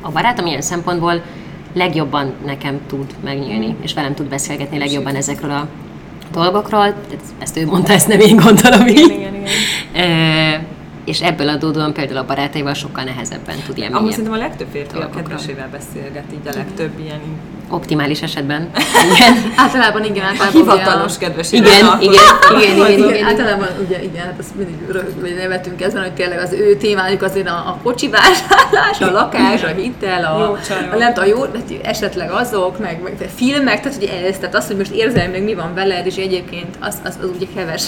[0.00, 1.22] a barátom ilyen szempontból
[1.74, 5.68] legjobban nekem tud megnyílni, és velem tud beszélgetni legjobban ezekről a
[6.32, 6.94] dolgokról.
[7.38, 8.98] Ezt- ő mondta, ezt nem én gondolom így.
[8.98, 9.34] Igen, igen,
[9.92, 10.70] igen.
[11.04, 14.96] És ebből adódóan például a barátaival sokkal nehezebben tud ilyen Amúgy szerintem a legtöbb férfi
[14.98, 17.20] a kedvesével beszélt, így a legtöbb ilyen
[17.68, 18.70] optimális esetben.
[19.14, 19.52] Igen.
[19.56, 21.70] Általában igen, általában hivatalos ugye, kedvesével.
[21.70, 22.12] Igen, igen,
[22.60, 23.26] igen, igen, igen, igen.
[23.26, 24.76] általában ugye igen, hát azt mindig
[25.20, 29.62] vagy nevetünk ezen, hogy tényleg az ő témájuk azért a, a kocsi vásárlás, a lakás,
[29.62, 30.52] a hitel, a, Jó
[30.92, 31.44] a nem a jó,
[31.82, 35.74] esetleg azok, meg, meg filmek, tehát hogy ez, tehát az, hogy most érzelmileg mi van
[35.74, 37.86] veled, és egyébként az, az, az ugye keves.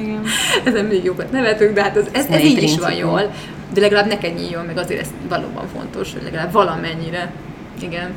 [0.00, 0.22] Igen.
[0.64, 3.30] Ezen mindig jókat nevetünk, de hát ez, ez, ez Női így is van jól.
[3.74, 7.32] De legalább neked nyíljon meg, azért ez valóban fontos, hogy legalább valamennyire.
[7.80, 8.14] Igen.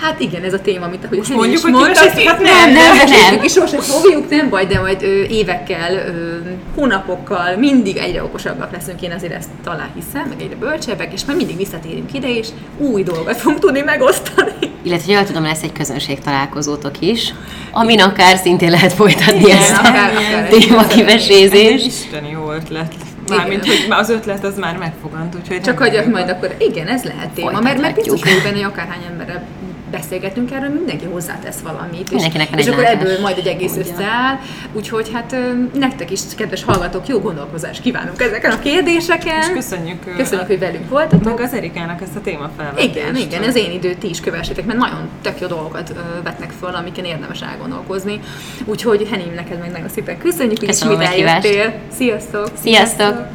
[0.00, 2.28] Hát igen, ez a téma, amit ahogy Most mondjuk, hogy kiveszik?
[2.28, 3.42] Hát nem, nem, nem, nem.
[3.44, 6.36] és sosem fogjuk, nem baj, de majd ö, évekkel, ö,
[6.74, 11.38] hónapokkal mindig egyre okosabbak leszünk, én azért ezt talán hiszem, meg egyre bölcsebbek, és majd
[11.38, 12.48] mindig visszatérünk ide, és
[12.78, 14.52] új dolgot fogunk tudni megosztani.
[14.82, 17.34] Illetve, hogy jól tudom, lesz egy közönség találkozótok is,
[17.70, 21.86] amin akár szintén lehet folytatni Igen, ezt akár- a akár egy téma Ez egy kivesézést.
[21.86, 22.92] isteni jó ötlet.
[23.28, 27.02] Mármint, hogy már az ötlet az már megfogant, úgyhogy Csak hogy majd akkor, igen, ez
[27.02, 29.42] lehet téma, mert, mert biztos vagyok benne, hogy akárhány emberrel
[29.90, 32.02] beszélgetünk erről, mindenki hozzátesz valamit.
[32.02, 33.92] És, Mindenkinek és akkor ebből majd egy egész Módja.
[33.92, 34.38] összeáll.
[34.72, 35.36] Úgyhogy hát
[35.74, 39.40] nektek is, kedves hallgatók, jó gondolkozást kívánunk ezeken a kérdéseken.
[39.40, 41.24] És köszönjük, Köszönjük, hogy velünk voltatok.
[41.24, 42.88] meg az Erikának ezt a témafelvetést.
[42.96, 46.74] Igen, igen, az én idő, ti is kövessétek, mert nagyon tök jó dolgokat vetnek föl,
[46.74, 48.20] amiken érdemes elgondolkozni.
[48.64, 51.72] Úgyhogy Henim, neked meg nagyon szépen köszönjük, hogy ismét eljöttél.
[51.96, 52.48] Sziasztok!
[52.62, 53.26] Sziasztok!